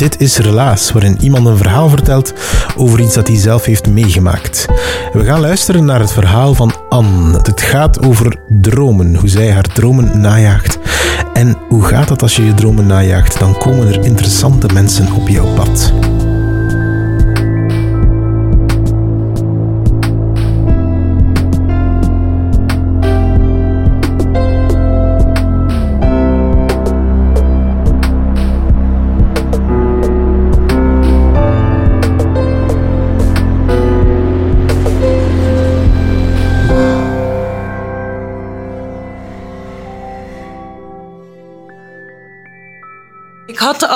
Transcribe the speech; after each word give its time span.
Dit 0.00 0.20
is 0.20 0.38
Relaas, 0.38 0.92
waarin 0.92 1.16
iemand 1.20 1.46
een 1.46 1.56
verhaal 1.56 1.88
vertelt 1.88 2.32
over 2.76 3.00
iets 3.00 3.14
dat 3.14 3.26
hij 3.28 3.36
zelf 3.36 3.64
heeft 3.64 3.88
meegemaakt. 3.88 4.66
We 5.12 5.24
gaan 5.24 5.40
luisteren 5.40 5.84
naar 5.84 6.00
het 6.00 6.12
verhaal 6.12 6.54
van 6.54 6.72
Anne. 6.88 7.38
Het 7.42 7.60
gaat 7.60 8.06
over 8.06 8.36
dromen, 8.48 9.14
hoe 9.14 9.28
zij 9.28 9.52
haar 9.52 9.72
dromen 9.72 10.20
najaagt. 10.20 10.78
En 11.32 11.56
hoe 11.68 11.84
gaat 11.84 12.08
dat 12.08 12.22
als 12.22 12.36
je 12.36 12.44
je 12.44 12.54
dromen 12.54 12.86
najaagt? 12.86 13.38
Dan 13.38 13.58
komen 13.58 13.86
er 13.86 14.04
interessante 14.04 14.68
mensen 14.72 15.12
op 15.12 15.28
jouw 15.28 15.54
pad. 15.54 15.92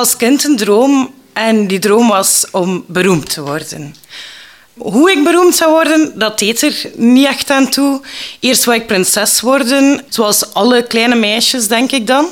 Als 0.04 0.16
kind 0.16 0.44
een 0.44 0.56
droom 0.56 1.14
en 1.32 1.66
die 1.66 1.78
droom 1.78 2.08
was 2.08 2.46
om 2.50 2.84
beroemd 2.86 3.30
te 3.30 3.42
worden. 3.42 3.94
Hoe 4.74 5.10
ik 5.10 5.24
beroemd 5.24 5.54
zou 5.54 5.70
worden, 5.70 6.18
dat 6.18 6.38
deed 6.38 6.62
er 6.62 6.90
niet 6.94 7.26
echt 7.26 7.50
aan 7.50 7.70
toe. 7.70 8.00
Eerst 8.40 8.64
wou 8.64 8.78
ik 8.78 8.86
prinses 8.86 9.40
worden, 9.40 10.04
zoals 10.08 10.54
alle 10.54 10.86
kleine 10.86 11.14
meisjes, 11.14 11.68
denk 11.68 11.92
ik 11.92 12.06
dan. 12.06 12.26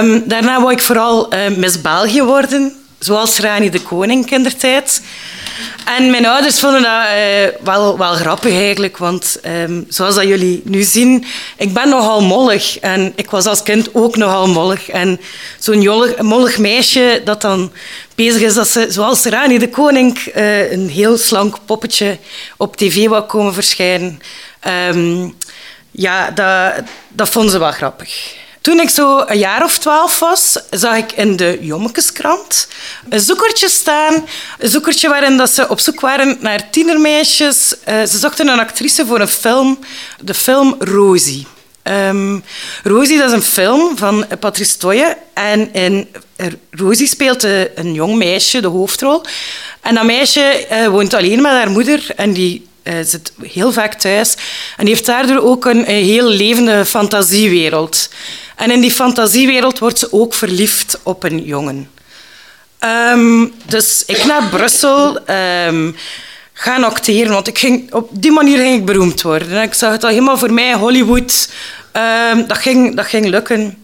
Um, 0.00 0.22
daarna 0.28 0.60
wou 0.60 0.72
ik 0.72 0.80
vooral 0.80 1.34
uh, 1.34 1.48
Miss 1.56 1.80
België 1.80 2.22
worden, 2.22 2.72
zoals 2.98 3.38
Rani 3.38 3.70
de 3.70 3.82
Koning 3.82 4.30
in 4.30 4.42
der 4.42 4.56
tijd. 4.56 5.02
En 5.84 6.10
mijn 6.10 6.26
ouders 6.26 6.60
vonden 6.60 6.82
dat 6.82 6.90
uh, 6.92 7.64
wel, 7.64 7.98
wel 7.98 8.12
grappig 8.12 8.52
eigenlijk, 8.52 8.96
want 8.96 9.40
um, 9.46 9.86
zoals 9.88 10.14
dat 10.14 10.24
jullie 10.24 10.62
nu 10.64 10.82
zien, 10.82 11.24
ik 11.56 11.72
ben 11.72 11.88
nogal 11.88 12.22
mollig. 12.22 12.78
En 12.78 13.12
ik 13.16 13.30
was 13.30 13.46
als 13.46 13.62
kind 13.62 13.94
ook 13.94 14.16
nogal 14.16 14.48
mollig. 14.48 14.88
En 14.88 15.20
zo'n 15.58 16.14
mollig 16.20 16.58
meisje 16.58 17.20
dat 17.24 17.40
dan 17.40 17.72
bezig 18.14 18.40
is 18.40 18.54
dat 18.54 18.68
ze, 18.68 18.86
zoals 18.88 19.24
Rani 19.24 19.58
de 19.58 19.68
Koning, 19.68 20.18
uh, 20.36 20.72
een 20.72 20.88
heel 20.88 21.16
slank 21.16 21.58
poppetje 21.64 22.18
op 22.56 22.76
tv 22.76 23.08
wou 23.08 23.22
komen 23.22 23.54
verschijnen. 23.54 24.20
Um, 24.94 25.36
ja, 25.90 26.30
dat, 26.30 26.82
dat 27.08 27.28
vonden 27.28 27.50
ze 27.50 27.58
wel 27.58 27.72
grappig. 27.72 28.36
Toen 28.68 28.80
ik 28.80 28.90
zo 28.90 29.22
een 29.26 29.38
jaar 29.38 29.64
of 29.64 29.78
twaalf 29.78 30.18
was, 30.18 30.58
zag 30.70 30.96
ik 30.96 31.12
in 31.12 31.36
de 31.36 31.58
Jommekeskrant 31.60 32.68
een 33.08 33.20
zoekertje 33.20 33.68
staan. 33.68 34.26
Een 34.58 34.68
zoekertje 34.68 35.08
waarin 35.08 35.36
dat 35.36 35.50
ze 35.50 35.68
op 35.68 35.80
zoek 35.80 36.00
waren 36.00 36.36
naar 36.40 36.70
tienermeisjes. 36.70 37.74
Uh, 37.88 38.04
ze 38.04 38.18
zochten 38.18 38.48
een 38.48 38.58
actrice 38.58 39.06
voor 39.06 39.20
een 39.20 39.28
film, 39.28 39.78
de 40.20 40.34
film 40.34 40.76
Rosie. 40.78 41.46
Um, 41.82 42.44
Rosie, 42.82 43.18
dat 43.18 43.28
is 43.28 43.32
een 43.32 43.42
film 43.42 43.96
van 43.96 44.26
Patrice 44.40 44.76
Toye. 44.76 45.16
En 45.34 45.72
in 45.72 46.08
Rosie 46.70 47.06
speelt 47.06 47.42
een 47.74 47.92
jong 47.92 48.16
meisje 48.16 48.60
de 48.60 48.68
hoofdrol. 48.68 49.22
En 49.80 49.94
dat 49.94 50.04
meisje 50.04 50.66
uh, 50.72 50.86
woont 50.86 51.14
alleen 51.14 51.42
met 51.42 51.52
haar 51.52 51.70
moeder 51.70 52.06
en 52.16 52.32
die 52.32 52.67
zit 53.04 53.32
heel 53.42 53.72
vaak 53.72 53.94
thuis. 53.94 54.36
En 54.76 54.86
heeft 54.86 55.06
daardoor 55.06 55.42
ook 55.42 55.64
een, 55.64 55.84
heel 55.84 56.28
levende 56.28 56.84
fantasiewereld. 56.84 58.08
En 58.56 58.70
in 58.70 58.80
die 58.80 58.90
fantasiewereld 58.90 59.78
wordt 59.78 59.98
ze 59.98 60.12
ook 60.12 60.34
verliefd 60.34 60.98
op 61.02 61.24
een 61.24 61.44
jongen. 61.44 61.90
Um, 63.12 63.54
dus 63.66 64.04
ik 64.06 64.24
naar 64.24 64.48
Brussel 64.48 65.18
um, 65.66 65.96
gaan 66.52 66.84
acteren, 66.84 67.32
want 67.32 67.46
ik 67.46 67.58
ging, 67.58 67.92
op 67.92 68.08
die 68.12 68.30
manier 68.30 68.58
ging 68.58 68.74
ik 68.74 68.84
beroemd 68.84 69.22
worden. 69.22 69.62
Ik 69.62 69.74
zag 69.74 69.92
het 69.92 70.04
al 70.04 70.10
helemaal 70.10 70.38
voor 70.38 70.52
mij, 70.52 70.74
Hollywood, 70.74 71.48
um, 72.32 72.46
dat, 72.46 72.58
ging, 72.58 72.96
dat 72.96 73.06
ging 73.06 73.26
lukken. 73.26 73.78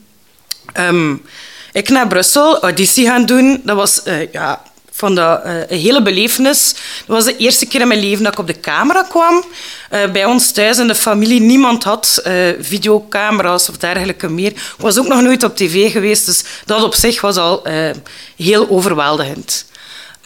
ik 1.72 1.88
naar 1.88 2.06
Brussel, 2.06 2.60
auditie 2.62 3.06
gaan 3.06 3.26
doen. 3.26 3.60
Dat 3.64 3.76
was 3.76 4.00
uh, 4.04 4.32
ja, 4.32 4.62
vond 4.97 5.16
dat 5.16 5.44
uh, 5.44 5.55
een 5.69 5.78
hele 5.78 6.03
belevenis. 6.03 6.75
Dat 7.06 7.16
was 7.16 7.25
de 7.25 7.37
eerste 7.37 7.66
keer 7.66 7.81
in 7.81 7.88
mijn 7.88 8.00
leven 8.00 8.25
dat 8.25 8.32
ik 8.32 8.38
op 8.38 8.47
de 8.47 8.60
camera 8.60 9.03
kwam. 9.03 9.44
Uh, 9.93 10.10
bij 10.10 10.25
ons 10.25 10.53
thuis 10.53 10.78
in 10.78 10.87
de 10.87 10.94
familie, 10.94 11.41
niemand 11.41 11.84
had 11.84 12.22
uh, 12.27 12.53
videocamera's 12.60 13.69
of 13.69 13.77
dergelijke 13.77 14.28
meer. 14.28 14.50
Ik 14.50 14.75
was 14.78 14.99
ook 14.99 15.06
nog 15.06 15.22
nooit 15.22 15.43
op 15.43 15.56
tv 15.56 15.93
geweest, 15.93 16.27
dus 16.27 16.44
dat 16.65 16.82
op 16.82 16.94
zich 16.94 17.21
was 17.21 17.37
al 17.37 17.66
heel 18.37 18.69
overweldigend. 18.69 19.66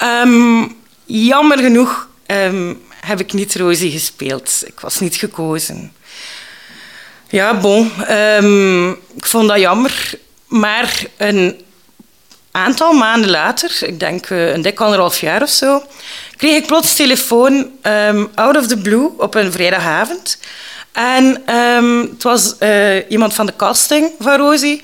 Um, 0.02 0.76
jammer 1.04 1.58
genoeg 1.58 2.08
um, 2.26 2.82
heb 3.00 3.20
ik 3.20 3.32
niet 3.32 3.54
Rosie 3.54 3.90
gespeeld. 3.90 4.62
Ik 4.66 4.80
was 4.80 5.00
niet 5.00 5.16
gekozen. 5.16 5.92
Ja, 7.28 7.60
bon. 7.60 7.92
Um, 8.10 8.90
ik 8.90 9.26
vond 9.26 9.48
dat 9.48 9.58
jammer. 9.58 10.10
Maar 10.46 11.04
een 11.16 11.60
aantal 12.50 12.92
maanden 12.92 13.30
later, 13.30 13.76
ik 13.80 14.00
denk 14.00 14.30
uh, 14.30 14.52
een 14.52 14.62
dik 14.62 14.80
anderhalf 14.80 15.20
jaar 15.20 15.42
of 15.42 15.50
zo, 15.50 15.82
kreeg 16.36 16.56
ik 16.56 16.66
plots 16.66 16.94
telefoon 16.94 17.70
um, 17.82 18.28
out 18.34 18.56
of 18.56 18.66
the 18.66 18.78
blue 18.78 19.10
op 19.18 19.34
een 19.34 19.52
vrijdagavond. 19.52 20.38
En 20.92 21.54
um, 21.54 22.00
het 22.00 22.22
was 22.22 22.54
uh, 22.60 23.10
iemand 23.10 23.34
van 23.34 23.46
de 23.46 23.56
casting 23.56 24.10
van 24.18 24.36
Rosie 24.36 24.82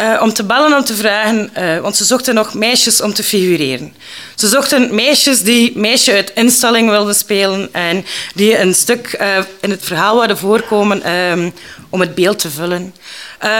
uh, 0.00 0.20
om 0.22 0.32
te 0.32 0.44
bellen 0.44 0.76
om 0.76 0.84
te 0.84 0.94
vragen, 0.94 1.50
want 1.82 1.96
ze 1.96 2.04
zochten 2.04 2.34
nog 2.34 2.54
meisjes 2.54 3.00
om 3.00 3.14
te 3.14 3.22
figureren. 3.22 3.94
Ze 4.34 4.48
zochten 4.48 4.94
meisjes 4.94 5.42
die 5.42 5.78
meisje 5.78 6.12
uit 6.12 6.32
instelling 6.34 6.90
wilden 6.90 7.14
spelen 7.14 7.68
en 7.72 8.04
die 8.34 8.58
een 8.58 8.74
stuk 8.74 9.18
in 9.60 9.70
het 9.70 9.84
verhaal 9.84 10.18
wilden 10.18 10.38
voorkomen 10.38 11.10
um, 11.10 11.52
om 11.94 12.00
het 12.00 12.14
beeld 12.14 12.38
te 12.38 12.50
vullen. 12.50 12.94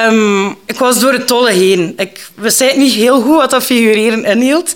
Um, 0.09 0.49
ik 0.67 0.79
was 0.79 1.01
door 1.01 1.13
het 1.13 1.27
tolle 1.27 1.51
heen. 1.51 1.93
Ik 1.97 2.29
wist 2.35 2.77
niet 2.77 2.93
heel 2.93 3.21
goed 3.21 3.37
wat 3.37 3.51
dat 3.51 3.65
figureren 3.65 4.25
inhield. 4.25 4.75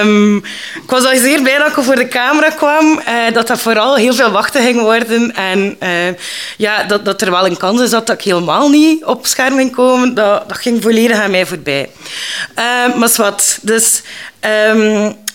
Um, 0.00 0.36
ik 0.82 0.90
was 0.90 1.04
al 1.04 1.16
zeer 1.16 1.42
blij 1.42 1.58
dat 1.58 1.66
ik 1.66 1.84
voor 1.84 1.94
de 1.94 2.08
camera 2.08 2.50
kwam. 2.50 3.00
Uh, 3.08 3.32
dat 3.32 3.46
dat 3.46 3.60
vooral 3.60 3.96
heel 3.96 4.14
veel 4.14 4.30
wachten 4.30 4.62
ging 4.62 4.80
worden. 4.80 5.34
En 5.34 5.76
uh, 5.82 6.14
ja, 6.56 6.82
dat, 6.82 7.04
dat 7.04 7.20
er 7.22 7.30
wel 7.30 7.46
een 7.46 7.56
kans 7.56 7.80
is 7.80 7.90
dat 7.90 8.10
ik 8.10 8.22
helemaal 8.22 8.68
niet 8.68 9.04
op 9.04 9.26
scherm 9.26 9.56
ging 9.56 9.72
komen. 9.72 10.14
Dat, 10.14 10.48
dat 10.48 10.58
ging 10.58 10.82
volledig 10.82 11.18
aan 11.18 11.30
mij 11.30 11.46
voorbij. 11.46 11.90
Uh, 12.58 12.96
maar 12.96 13.12
wat. 13.16 13.58
Dus 13.62 14.02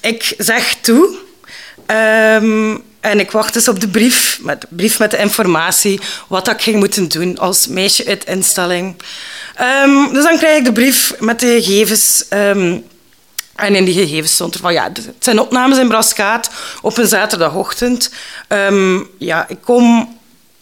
ik 0.01 0.33
zeg 0.37 0.75
toe. 0.81 1.17
En 3.01 3.19
ik 3.19 3.31
wacht 3.31 3.53
dus 3.53 3.67
op 3.67 3.79
de 3.79 3.87
brief 3.87 4.39
met, 4.41 4.65
brief 4.69 4.99
met 4.99 5.11
de 5.11 5.17
informatie 5.17 5.99
wat 6.27 6.47
ik 6.47 6.61
ging 6.61 6.77
moeten 6.77 7.07
doen 7.07 7.37
als 7.37 7.67
meisje 7.67 8.05
uit 8.05 8.25
instelling. 8.25 8.95
Um, 9.83 10.13
dus 10.13 10.23
dan 10.23 10.37
krijg 10.37 10.57
ik 10.57 10.65
de 10.65 10.71
brief 10.71 11.13
met 11.19 11.39
de 11.39 11.61
gegevens. 11.63 12.25
Um, 12.29 12.83
en 13.55 13.75
in 13.75 13.85
die 13.85 13.93
gegevens 13.93 14.33
stond 14.33 14.53
er 14.53 14.59
van 14.59 14.73
ja, 14.73 14.83
het 14.83 15.09
zijn 15.19 15.39
opnames 15.39 15.77
in 15.77 15.87
Braskaat 15.87 16.49
op 16.81 16.97
een 16.97 17.07
zaterdagochtend. 17.07 18.11
Um, 18.47 19.09
ja, 19.17 19.45
ik 19.47 19.57
kom 19.63 20.17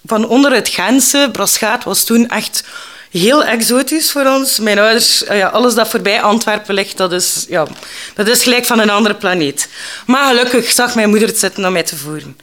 van 0.06 0.28
onder 0.28 0.54
het 0.54 0.70
Gentse. 0.70 1.30
Braskaat 1.32 1.84
was 1.84 2.04
toen 2.04 2.28
echt 2.28 2.64
heel 3.12 3.44
exotisch 3.44 4.12
voor 4.12 4.26
ons. 4.26 4.60
Mijn 4.60 4.80
ouders, 4.80 5.24
ja, 5.30 5.48
alles 5.48 5.74
dat 5.74 5.90
voorbij 5.90 6.22
Antwerpen 6.22 6.74
ligt, 6.74 6.98
dat 6.98 7.12
is, 7.12 7.46
ja, 7.50 7.68
dat 8.16 8.28
is 8.28 8.44
gelijk 8.44 8.66
van 8.66 8.80
een 8.80 8.90
andere 8.90 9.16
planeet. 9.16 9.70
Maar 10.06 10.28
gelukkig 10.28 10.72
zag 10.72 10.96
mijn 10.96 11.10
moeder 11.10 11.28
het 11.28 11.40
zitten 11.40 11.66
om 11.66 11.72
mij 11.72 11.84
te 11.84 11.98
voeren. 11.98 12.38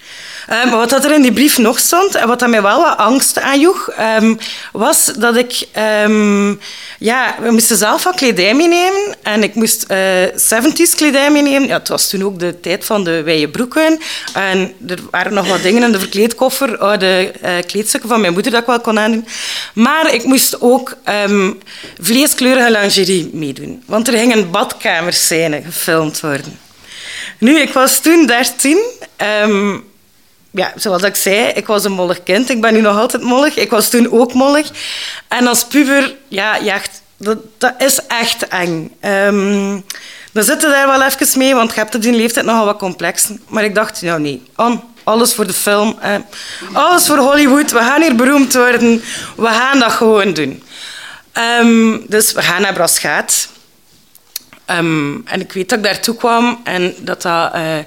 Um, 0.64 0.70
wat 0.70 1.04
er 1.04 1.12
in 1.12 1.22
die 1.22 1.32
brief 1.32 1.58
nog 1.58 1.78
stond, 1.78 2.14
en 2.14 2.28
wat 2.28 2.46
mij 2.48 2.62
wel 2.62 2.82
wat 2.82 2.96
angst 2.96 3.40
aanjoeg, 3.40 3.90
um, 4.18 4.38
was 4.72 5.04
dat 5.04 5.36
ik... 5.36 5.66
Um, 6.04 6.60
ja, 6.98 7.34
we 7.40 7.50
moesten 7.50 7.76
zelf 7.76 8.04
wat 8.04 8.14
kledij 8.14 8.54
meenemen. 8.54 9.16
En 9.22 9.42
ik 9.42 9.54
moest 9.54 9.84
uh, 9.90 10.24
eh, 10.24 10.64
70s 10.64 10.96
kledij 10.96 11.30
meenemen. 11.30 11.68
Ja, 11.68 11.78
het 11.78 11.88
was 11.88 12.08
toen 12.08 12.22
ook 12.24 12.38
de 12.38 12.60
tijd 12.60 12.84
van 12.84 13.04
de 13.04 13.22
wijde 13.22 13.48
broeken. 13.48 13.98
En 14.34 14.72
er 14.86 14.98
waren 15.10 15.34
nog 15.34 15.48
wat 15.48 15.62
dingen 15.62 15.82
in 15.82 15.92
de 15.92 15.98
verkleedkoffer. 15.98 16.78
Oude 16.78 17.32
uh, 17.42 17.50
kleedstukken 17.66 18.08
van 18.08 18.20
mijn 18.20 18.32
moeder 18.32 18.52
dat 18.52 18.60
ik 18.60 18.66
wel 18.66 18.80
kon 18.80 18.98
aandoen. 18.98 19.26
Maar 19.74 20.14
ik 20.14 20.24
moest 20.24 20.60
ook 20.60 20.96
vleeskleurige 22.00 22.70
lingerie 22.70 23.30
meedoen. 23.32 23.82
Want 23.86 24.08
er 24.08 24.18
ging 24.18 24.34
een 24.34 24.50
badkamerscène 24.50 25.62
gefilmd 25.62 26.20
worden. 26.20 26.58
Nu, 27.38 27.60
ik 27.60 27.72
was 27.72 28.00
toen 28.00 28.26
13 28.26 28.78
ja, 30.56 30.72
zoals 30.76 31.02
ik 31.02 31.16
zei, 31.16 31.46
ik 31.46 31.66
was 31.66 31.84
een 31.84 31.92
mollig 31.92 32.22
kind. 32.22 32.50
Ik 32.50 32.60
ben 32.60 32.72
nu 32.72 32.80
nog 32.80 32.98
altijd 32.98 33.22
mollig. 33.22 33.56
Ik 33.56 33.70
was 33.70 33.88
toen 33.88 34.12
ook 34.12 34.32
mollig. 34.32 34.70
En 35.28 35.46
als 35.46 35.64
puber, 35.64 36.14
ja, 36.28 36.60
jacht, 36.60 37.02
dat, 37.16 37.38
dat 37.58 37.74
is 37.78 37.98
echt 38.06 38.48
eng. 38.48 38.96
Um, 39.00 39.84
we 40.32 40.42
zitten 40.42 40.70
daar 40.70 40.86
wel 40.86 41.02
even 41.02 41.38
mee, 41.38 41.54
want 41.54 41.74
je 41.74 41.80
hebt 41.80 41.94
op 41.94 42.02
die 42.02 42.12
leeftijd 42.12 42.46
nogal 42.46 42.64
wat 42.64 42.78
complexen. 42.78 43.40
Maar 43.48 43.64
ik 43.64 43.74
dacht, 43.74 44.02
nou 44.02 44.20
nee, 44.20 44.42
alles 45.04 45.34
voor 45.34 45.46
de 45.46 45.52
film. 45.52 45.98
alles 46.72 47.06
voor 47.06 47.16
Hollywood. 47.16 47.70
We 47.70 47.78
gaan 47.78 48.02
hier 48.02 48.14
beroemd 48.14 48.54
worden. 48.54 49.02
We 49.36 49.46
gaan 49.46 49.78
dat 49.78 49.92
gewoon 49.92 50.32
doen. 50.32 50.62
Um, 51.60 52.04
dus 52.08 52.32
we 52.32 52.42
gaan 52.42 52.62
naar 52.62 52.72
Braschaat. 52.72 53.48
Um, 54.70 55.22
en 55.26 55.40
ik 55.40 55.52
weet 55.52 55.68
dat 55.68 55.78
ik 55.78 55.84
daartoe 55.84 56.16
kwam 56.16 56.60
en 56.64 56.94
dat 56.98 57.22
dat 57.22 57.54
uh, 57.54 57.78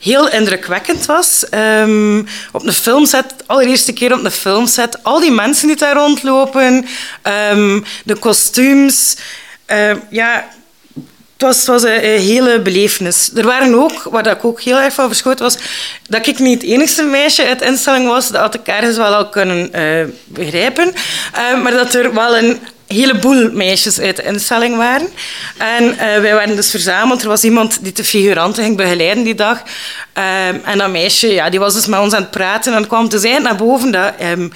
heel 0.00 0.30
indrukwekkend 0.30 1.06
was. 1.06 1.44
Um, 1.54 2.26
op 2.52 2.66
een 2.66 2.72
filmset, 2.72 3.28
de 3.36 3.44
allereerste 3.46 3.92
keer 3.92 4.12
op 4.12 4.24
een 4.24 4.30
filmset, 4.30 5.02
al 5.02 5.20
die 5.20 5.30
mensen 5.30 5.66
die 5.66 5.76
daar 5.76 5.96
rondlopen, 5.96 6.86
um, 7.52 7.84
de 8.04 8.14
kostuums. 8.14 9.16
Ja, 10.10 10.48
het 11.36 11.66
was, 11.66 11.82
een, 11.82 12.00
hele 12.00 12.60
belevenis. 12.60 13.30
Er 13.34 13.46
waren 13.46 13.74
ook, 13.74 14.02
waar 14.02 14.26
ik 14.26 14.44
ook 14.44 14.60
heel 14.60 14.78
erg 14.78 14.94
van 14.94 15.08
verschoten 15.08 15.44
was, 15.44 15.56
dat 16.08 16.26
ik 16.26 16.38
niet 16.38 16.62
het 16.62 16.70
enigste 16.70 17.02
meisje 17.02 17.46
uit 17.46 17.58
de 17.58 17.64
instelling 17.64 18.06
was. 18.06 18.28
Dat 18.28 18.40
had 18.40 18.54
ik 18.54 18.94
wel 18.96 19.14
al 19.14 19.28
kunnen 19.28 19.70
uh, 19.74 20.06
begrijpen. 20.24 20.92
maar 21.62 21.72
dat 21.72 21.94
er 21.94 22.14
wel 22.14 22.36
een 22.36 22.60
heleboel 22.96 23.50
meisjes 23.52 24.00
uit 24.00 24.16
de 24.16 24.22
instelling 24.22 24.76
waren. 24.76 25.08
En 25.56 25.84
uh, 25.84 25.98
wij 25.98 26.34
werden 26.34 26.56
dus 26.56 26.70
verzameld. 26.70 27.22
Er 27.22 27.28
was 27.28 27.44
iemand 27.44 27.78
die 27.82 27.92
de 27.92 28.04
figuranten 28.04 28.62
ging 28.64 28.76
begeleiden 28.76 29.24
die 29.24 29.34
dag. 29.34 29.58
Um, 29.58 30.60
en 30.64 30.78
dat 30.78 30.90
meisje 30.90 31.32
ja, 31.32 31.50
die 31.50 31.60
was 31.60 31.74
dus 31.74 31.86
met 31.86 32.00
ons 32.00 32.14
aan 32.14 32.22
het 32.22 32.30
praten. 32.30 32.74
En 32.74 32.86
kwam 32.86 33.08
dus 33.08 33.22
eind 33.22 33.42
naar 33.42 33.56
boven 33.56 33.90
dat 33.90 34.12
um, 34.22 34.52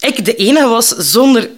ik 0.00 0.24
de 0.24 0.34
enige 0.34 0.68
was 0.68 0.88
zonder 0.88 1.50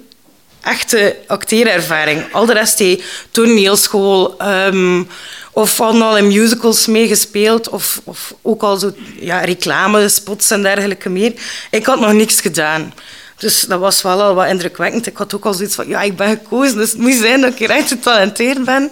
echte 0.61 1.17
acteerervaring. 1.27 2.33
Al 2.33 2.47
de 2.47 2.53
rest 2.53 2.79
die 2.79 3.03
toneelschool... 3.31 4.37
Um, 4.43 5.09
of 5.57 5.79
hadden 5.79 6.03
al 6.03 6.17
in 6.17 6.27
musicals 6.27 6.87
meegespeeld, 6.87 7.69
of, 7.69 8.01
of 8.05 8.35
ook 8.43 8.63
al 8.63 8.77
zo 8.77 8.95
ja, 9.21 9.41
reclamespots 9.41 10.51
en 10.51 10.63
dergelijke 10.63 11.09
meer. 11.09 11.33
Ik 11.71 11.87
had 11.87 12.01
nog 12.01 12.13
niks 12.13 12.41
gedaan. 12.41 12.95
Dus 13.45 13.61
dat 13.61 13.81
was 13.81 14.03
wel 14.03 14.23
al 14.23 14.35
wat 14.35 14.49
indrukwekkend. 14.49 15.07
Ik 15.07 15.17
had 15.17 15.35
ook 15.35 15.45
al 15.45 15.55
zoiets 15.55 15.75
van, 15.75 15.89
ja, 15.89 16.01
ik 16.01 16.17
ben 16.17 16.29
gekozen, 16.29 16.77
dus 16.77 16.91
het 16.91 17.01
moet 17.01 17.15
zijn 17.15 17.41
dat 17.41 17.61
ik 17.61 17.69
echt 17.69 17.89
getalenteerd 17.89 18.65
ben. 18.65 18.91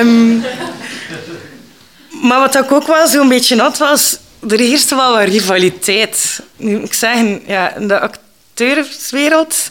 Um, 0.00 0.44
maar 2.22 2.40
wat 2.40 2.54
ik 2.54 2.72
ook 2.72 2.86
wel 2.86 3.06
zo'n 3.06 3.28
beetje 3.28 3.60
had, 3.60 3.78
was... 3.78 4.18
Er 4.48 4.58
heerste 4.58 4.94
wel 4.94 5.12
wat 5.12 5.28
rivaliteit. 5.28 6.40
Nu 6.56 6.78
moet 6.78 6.86
ik 6.86 6.94
zeggen, 6.94 7.42
ja, 7.46 7.74
in 7.74 7.88
de 7.88 8.00
acteurswereld... 8.00 9.70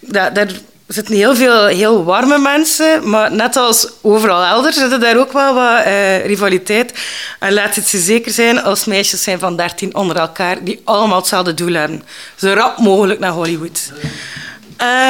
Dat, 0.00 0.34
daar 0.34 0.50
er 0.90 0.96
zitten 0.96 1.14
heel 1.14 1.36
veel 1.36 1.66
heel 1.66 2.04
warme 2.04 2.38
mensen, 2.38 3.08
maar 3.08 3.32
net 3.32 3.56
als 3.56 3.88
overal 4.00 4.44
elders 4.44 4.76
zitten 4.76 5.00
daar 5.00 5.18
ook 5.18 5.32
wel 5.32 5.54
wat 5.54 5.86
uh, 5.86 6.26
rivaliteit. 6.26 6.92
En 7.38 7.52
laat 7.52 7.74
het 7.74 7.88
ze 7.88 7.98
zeker 7.98 8.32
zijn 8.32 8.62
als 8.62 8.84
meisjes 8.84 9.22
zijn 9.22 9.38
van 9.38 9.56
13 9.56 9.94
onder 9.94 10.16
elkaar 10.16 10.64
die 10.64 10.80
allemaal 10.84 11.18
hetzelfde 11.18 11.54
doel 11.54 11.72
hebben. 11.72 12.02
Zo 12.36 12.52
rap 12.52 12.78
mogelijk 12.78 13.20
naar 13.20 13.30
Hollywood. 13.30 13.92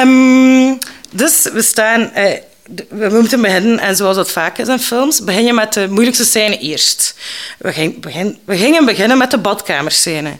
Um, 0.03 0.77
dus 1.11 1.49
we 1.53 1.61
staan... 1.61 2.11
Uh, 2.15 2.23
we 2.89 3.09
moeten 3.09 3.41
beginnen, 3.41 3.79
en 3.79 3.95
zoals 3.95 4.15
dat 4.15 4.31
vaak 4.31 4.57
is 4.57 4.67
in 4.67 4.79
films, 4.79 5.23
begin 5.23 5.45
je 5.45 5.53
met 5.53 5.73
de 5.73 5.87
moeilijkste 5.89 6.25
scène 6.25 6.57
eerst. 6.57 7.15
We 7.57 7.71
gingen 8.47 8.85
beginnen 8.85 9.17
met 9.17 9.31
de 9.31 9.37
badkamerscène. 9.37 10.37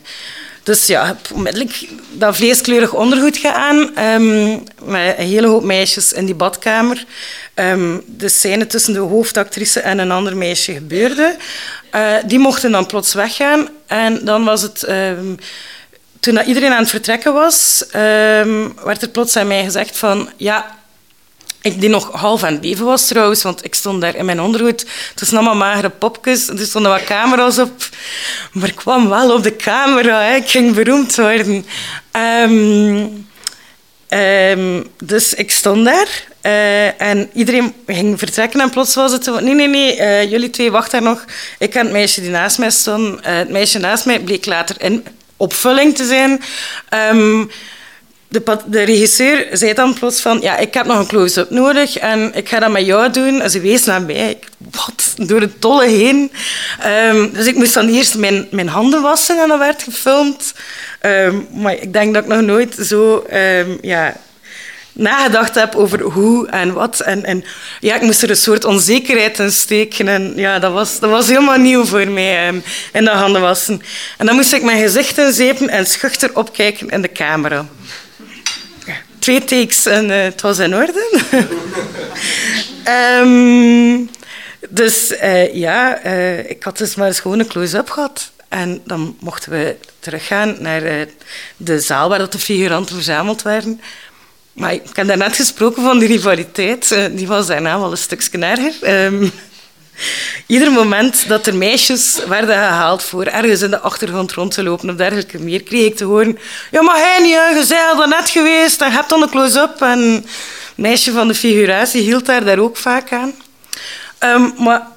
Dus 0.64 0.86
ja, 0.86 1.06
heb 1.06 1.18
onmiddellijk 1.34 1.88
dat 2.12 2.36
vleeskleurig 2.36 2.94
ondergoed 2.94 3.38
gedaan. 3.38 4.00
Um, 4.00 4.64
met 4.84 5.18
een 5.18 5.28
hele 5.28 5.48
hoop 5.48 5.64
meisjes 5.64 6.14
in 6.14 6.26
die 6.26 6.36
badkamer. 6.36 7.06
Um, 7.56 8.04
de 8.08 8.30
scène 8.30 8.68
tussen 8.68 8.94
de 8.94 9.00
hoofdactrice 9.00 9.80
en 9.80 10.00
een 10.00 10.12
ander 10.12 10.38
meisje 10.38 10.74
gebeurde. 10.74 11.36
Uh, 11.96 12.14
die 12.26 12.40
mochten 12.40 12.72
dan 12.72 12.86
plots 12.86 13.14
weggaan. 13.14 13.70
En 13.88 14.26
dan 14.26 14.44
was 14.44 14.62
het... 14.62 14.90
Um, 14.90 15.38
toen 16.20 16.42
iedereen 16.46 16.72
aan 16.72 16.82
het 16.82 16.90
vertrekken 16.90 17.34
was, 17.34 17.84
werd 18.84 19.02
er 19.02 19.10
plots 19.12 19.38
aan 19.38 19.48
mij 19.48 19.64
gezegd 19.64 19.98
van... 19.98 20.30
Ja, 20.38 20.80
ik 21.62 21.82
die 21.82 21.90
nog 21.90 22.12
half 22.12 22.44
aan 22.44 22.52
het 22.52 22.62
beven 22.62 22.86
was 22.86 23.08
trouwens, 23.08 23.44
want 23.44 23.66
ik 23.66 23.76
stond 23.76 24.02
daar 24.02 24.16
in 24.16 24.26
mijn 24.26 24.42
ondergoed. 24.42 24.86
Tussen 25.16 25.38
allemaal 25.38 25.56
magere 25.56 25.90
popjes. 25.90 26.48
Er 26.48 26.60
stonden 26.60 26.92
wat 26.92 27.04
camera's 27.04 27.58
op. 27.58 27.90
Maar 28.52 28.68
ik 28.68 28.76
kwam 28.76 29.10
wel 29.10 29.34
op 29.34 29.44
de 29.44 29.56
camera. 29.56 30.22
Hè. 30.22 30.36
Ik 30.36 30.50
ging 30.50 30.74
beroemd 30.76 31.16
worden. 31.16 31.66
Um, 32.12 33.28
um, 34.10 34.88
dus 35.04 35.34
ik 35.34 35.52
stond 35.52 35.86
daar. 35.86 36.30
Uh, 36.42 37.02
en 37.02 37.30
iedereen 37.34 37.74
ging 37.88 38.20
vertrekken 38.20 38.62
en 38.62 38.70
plots 38.70 38.96
was 38.96 39.12
het 39.12 39.24
zo... 39.24 39.40
Nee, 39.40 39.54
nee, 39.54 39.68
nee, 39.68 39.98
uh, 39.98 40.32
jullie 40.32 40.50
twee 40.50 40.72
wachten 40.72 41.04
daar 41.04 41.10
nog. 41.12 41.26
Ik 41.60 41.76
en 41.76 41.84
het 41.84 41.92
meisje 41.92 42.22
die 42.22 42.30
naast 42.30 42.58
mij 42.58 42.70
stond. 42.70 43.20
Uh, 43.20 43.20
het 43.26 43.50
meisje 43.50 43.80
naast 43.80 44.06
mij 44.06 44.20
bleek 44.20 44.46
later 44.46 44.76
in 44.82 45.06
opvulling 45.38 45.96
te 45.96 46.06
zijn. 46.06 46.42
Um, 47.12 47.52
de, 48.32 48.58
de, 48.66 48.84
regisseur 48.84 49.48
zei 49.52 49.74
dan 49.74 49.94
plots 49.94 50.22
van, 50.22 50.42
ja, 50.42 50.58
ik 50.58 50.74
heb 50.74 50.86
nog 50.86 51.00
een 51.00 51.08
close-up 51.08 51.50
nodig 51.50 51.98
en 51.98 52.32
ik 52.34 52.50
ga 52.50 52.60
dat 52.60 52.72
met 52.72 52.86
jou 52.86 53.12
doen. 53.12 53.42
En 53.42 53.50
ze 53.50 53.60
wees 53.60 53.84
naar 53.84 54.02
mij, 54.02 54.40
wat, 54.58 55.14
door 55.16 55.42
het 55.42 55.62
tolle 55.62 55.86
heen. 55.86 56.32
Um, 57.10 57.34
dus 57.34 57.46
ik 57.46 57.56
moest 57.56 57.74
dan 57.74 57.88
eerst 57.88 58.18
mijn, 58.18 58.48
mijn 58.52 58.68
handen 58.68 59.02
wassen 59.02 59.42
en 59.42 59.48
dat 59.48 59.58
werd 59.58 59.84
gefilmd. 59.84 60.54
Um, 61.06 61.48
maar 61.54 61.74
ik 61.74 61.94
denk 61.94 62.14
dat 62.14 62.24
ik 62.24 62.30
nog 62.30 62.42
nooit 62.42 62.76
zo 62.82 63.26
um, 63.34 63.78
ja, 63.82 64.16
nagedacht 64.92 65.56
heb 65.56 65.76
over 65.76 66.02
hoe 66.02 66.48
en 66.48 66.74
wat. 66.74 67.00
En, 67.00 67.26
en 67.26 67.44
ja, 67.80 67.96
ik 67.96 68.02
moest 68.02 68.24
er 68.24 68.30
een 68.30 68.36
soort 68.36 68.66
onzekerheid 68.66 69.40
in 69.40 69.52
steken. 69.52 70.08
En 70.08 70.34
ja, 70.36 70.60
dat 70.60 70.74
was, 70.74 71.00
dat 71.00 71.10
was 71.10 71.28
helemaal 71.28 71.58
nieuw 71.58 71.86
voor 71.86 72.08
mij, 72.08 72.48
um, 72.48 72.64
in 72.94 73.06
dat 73.06 73.16
handen 73.16 73.42
wassen. 73.42 73.82
En 74.18 74.26
dan 74.26 74.36
moest 74.36 74.54
ik 74.54 74.64
mijn 74.64 74.82
gezicht 74.82 75.18
inzepen 75.18 75.70
en 75.70 75.86
schuchter 75.86 76.30
opkijken 76.34 76.90
in 76.90 77.02
de 77.02 77.12
camera 77.12 77.66
twee 79.22 79.44
takes 79.44 79.86
en 79.86 80.10
uh, 80.10 80.24
het 80.24 80.42
was 80.42 80.60
in 80.60 80.76
orde. 80.76 81.10
um, 83.20 84.10
dus 84.82 85.12
uh, 85.12 85.54
ja, 85.54 86.06
uh, 86.06 86.50
ik 86.50 86.64
had 86.64 86.78
dus 86.78 86.96
maar 86.96 87.08
eens 87.08 87.20
gewoon 87.20 87.40
een 87.40 87.48
close-up 87.48 87.90
gehad. 87.90 88.32
En 88.48 88.82
dan 88.86 89.16
mochten 89.20 89.52
we 89.52 89.76
teruggaan 90.00 90.56
naar 90.60 91.08
de 91.58 91.80
zaal 91.80 92.10
waar 92.10 92.20
dat 92.20 92.32
de 92.32 92.40
figuranten 92.40 92.96
verzameld 92.96 93.42
werden. 93.42 93.82
Maar 94.54 94.74
ik 94.74 94.90
heb 94.94 95.08
daarnet 95.08 95.36
gesproken 95.36 95.84
van 95.84 96.00
die 96.00 96.08
rivaliteit. 96.08 96.96
die 97.12 97.28
was 97.28 97.48
daarna 97.48 97.80
wel 97.80 97.92
een 97.92 97.98
stukje 97.98 98.38
erger. 98.38 99.06
Um, 99.06 99.32
Ieder 100.46 100.72
moment 100.72 101.28
dat 101.28 101.48
er 101.48 101.56
meisjes 101.56 102.20
werden 102.28 102.56
gehaald 102.56 103.04
voor 103.04 103.26
ergens 103.26 103.62
in 103.62 103.70
de 103.70 103.80
achtergrond 103.80 104.32
rond 104.32 104.54
te 104.54 104.64
lopen 104.64 104.90
of 104.90 104.96
dergelijke 104.96 105.40
meer, 105.40 105.64
kreeg 105.64 105.86
ik 105.86 105.96
te 105.96 106.04
horen... 106.04 106.40
Ja, 106.72 106.82
maar 106.82 106.96
hij 106.96 107.20
niet, 107.22 107.68
je 107.68 108.06
net 108.10 108.30
geweest 108.30 108.82
en 108.82 108.88
je 108.88 108.94
hebt 108.94 109.10
dan 109.10 109.22
een 109.22 109.30
close-up. 109.30 109.82
En 109.82 110.26
meisje 110.76 111.12
van 111.12 111.28
de 111.28 111.36
figuratie 111.36 112.02
hield 112.02 112.26
daar, 112.26 112.46
daar 112.46 112.60
ook 112.60 112.78
vaak 112.78 113.12
aan. 113.12 113.34
Um, 114.20 114.54
maar 114.58 114.88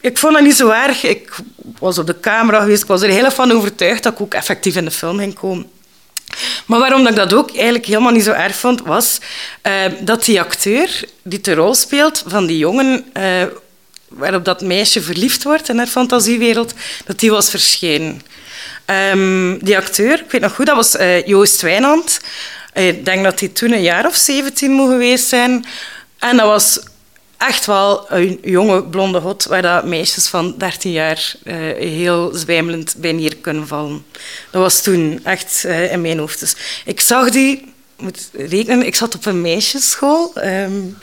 ik 0.00 0.18
vond 0.18 0.34
dat 0.34 0.42
niet 0.42 0.56
zo 0.56 0.68
erg. 0.68 1.04
Ik 1.04 1.36
was 1.78 1.98
op 1.98 2.06
de 2.06 2.20
camera 2.20 2.60
geweest. 2.60 2.82
Ik 2.82 2.88
was 2.88 3.02
er 3.02 3.08
heel 3.08 3.30
van 3.30 3.52
overtuigd 3.52 4.02
dat 4.02 4.12
ik 4.12 4.20
ook 4.20 4.34
effectief 4.34 4.76
in 4.76 4.84
de 4.84 4.90
film 4.90 5.18
ging 5.18 5.34
komen. 5.34 5.70
Maar 6.66 6.78
waarom 6.78 7.06
ik 7.06 7.16
dat 7.16 7.32
ook 7.32 7.54
eigenlijk 7.54 7.86
helemaal 7.86 8.12
niet 8.12 8.24
zo 8.24 8.32
erg 8.32 8.54
vond, 8.56 8.80
was 8.80 9.18
uh, 9.66 9.72
dat 10.00 10.24
die 10.24 10.40
acteur 10.40 11.04
die 11.22 11.40
de 11.40 11.54
rol 11.54 11.74
speelt 11.74 12.22
van 12.26 12.46
die 12.46 12.58
jongen... 12.58 13.04
Uh, 13.16 13.42
waarop 14.08 14.44
dat 14.44 14.60
meisje 14.60 15.02
verliefd 15.02 15.42
wordt 15.42 15.68
in 15.68 15.76
haar 15.78 15.86
fantasiewereld, 15.86 16.74
dat 17.04 17.18
die 17.18 17.30
was 17.30 17.50
verschenen. 17.50 18.22
Um, 19.12 19.58
die 19.64 19.76
acteur, 19.76 20.20
ik 20.20 20.30
weet 20.30 20.40
nog 20.40 20.54
goed, 20.54 20.66
dat 20.66 20.76
was 20.76 20.94
uh, 20.94 21.26
Joost 21.26 21.60
Wijnand. 21.60 22.20
Ik 22.72 23.04
denk 23.04 23.24
dat 23.24 23.40
hij 23.40 23.48
toen 23.48 23.72
een 23.72 23.82
jaar 23.82 24.06
of 24.06 24.16
17 24.16 24.70
moet 24.70 24.90
geweest 24.90 25.28
zijn. 25.28 25.64
En 26.18 26.36
dat 26.36 26.46
was 26.46 26.80
echt 27.36 27.66
wel 27.66 28.12
een 28.12 28.38
jonge 28.42 28.84
blonde 28.84 29.18
hot, 29.18 29.44
waar 29.44 29.62
dat 29.62 29.84
meisjes 29.84 30.26
van 30.26 30.54
13 30.58 30.92
jaar 30.92 31.34
uh, 31.44 31.54
heel 31.76 32.30
zwijmelend 32.34 32.94
bij 32.96 33.12
neer 33.12 33.36
kunnen 33.36 33.66
vallen. 33.66 34.04
Dat 34.50 34.62
was 34.62 34.82
toen 34.82 35.20
echt 35.24 35.64
in 35.64 36.00
mijn 36.00 36.18
hoofd. 36.18 36.40
Dus 36.40 36.56
ik 36.84 37.00
zag 37.00 37.30
die, 37.30 37.72
moet 37.96 38.30
rekenen, 38.32 38.86
ik 38.86 38.96
zat 38.96 39.14
op 39.14 39.26
een 39.26 39.40
meisjesschool. 39.40 40.32
Um, 40.36 40.98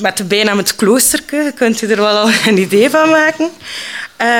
met 0.00 0.16
de 0.16 0.24
bijnaam 0.24 0.58
het 0.58 0.76
kloosterke, 0.76 1.52
kunt 1.54 1.82
u 1.82 1.90
er 1.90 1.96
wel 1.96 2.16
al 2.16 2.30
een 2.46 2.58
idee 2.58 2.90
van 2.90 3.10
maken. 3.10 3.50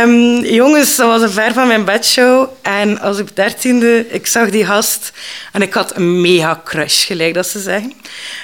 Um, 0.02 0.44
jongens, 0.44 0.96
dat 0.96 1.06
was 1.06 1.22
een 1.22 1.30
ver 1.30 1.52
van 1.52 1.66
mijn 1.66 1.84
bedshow. 1.84 2.48
En 2.62 3.00
als 3.00 3.18
ik 3.18 3.36
dertiende, 3.36 4.06
ik 4.08 4.26
zag 4.26 4.50
die 4.50 4.64
gast 4.64 5.12
en 5.52 5.62
ik 5.62 5.74
had 5.74 5.96
een 5.96 6.20
mega 6.20 6.60
crush, 6.64 7.06
gelijk 7.06 7.34
dat 7.34 7.46
ze 7.46 7.60
zeggen. 7.60 7.92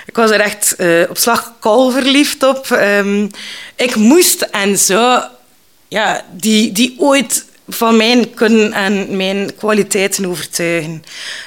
Ik 0.06 0.16
was 0.16 0.30
er 0.30 0.40
echt 0.40 0.74
uh, 0.78 1.10
op 1.10 1.18
slag 1.18 1.52
kal 1.60 1.90
verliefd 1.90 2.42
op. 2.42 2.66
Um, 2.70 3.30
ik 3.76 3.94
moest 3.94 4.40
en 4.40 4.78
zo, 4.78 5.22
ja, 5.88 6.24
die, 6.32 6.72
die 6.72 6.94
ooit 6.98 7.44
van 7.70 7.96
mijn 7.96 8.34
kunnen 8.34 8.72
en 8.72 9.16
mijn 9.16 9.54
kwaliteiten 9.56 10.26
overtuigen. 10.26 11.04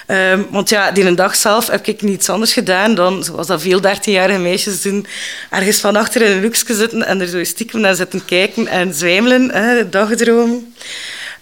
Um, 0.08 0.48
want 0.50 0.70
ja, 0.70 0.92
die 0.92 1.14
dag 1.14 1.36
zelf 1.36 1.68
heb 1.68 1.88
ik 1.88 2.02
niets 2.02 2.30
anders 2.30 2.54
gedaan 2.54 2.96
dan, 2.96 3.24
zoals 3.24 3.48
dat 3.48 3.62
veel 3.62 3.82
dertienjarige 3.82 4.40
meisjes 4.40 4.82
doen, 4.82 5.06
ergens 5.50 5.80
van 5.80 5.96
achter 5.96 6.22
in 6.22 6.32
een 6.32 6.44
hoekje 6.44 6.76
zitten 6.76 7.06
en 7.06 7.22
er 7.22 7.28
zo 7.28 7.44
stiekem 7.44 7.80
naar 7.80 7.96
zitten 7.96 8.26
kijken 8.26 8.68
en 8.68 8.94
zwijmelen, 8.94 9.52
hè, 9.52 9.90
dagdroom. 9.90 10.74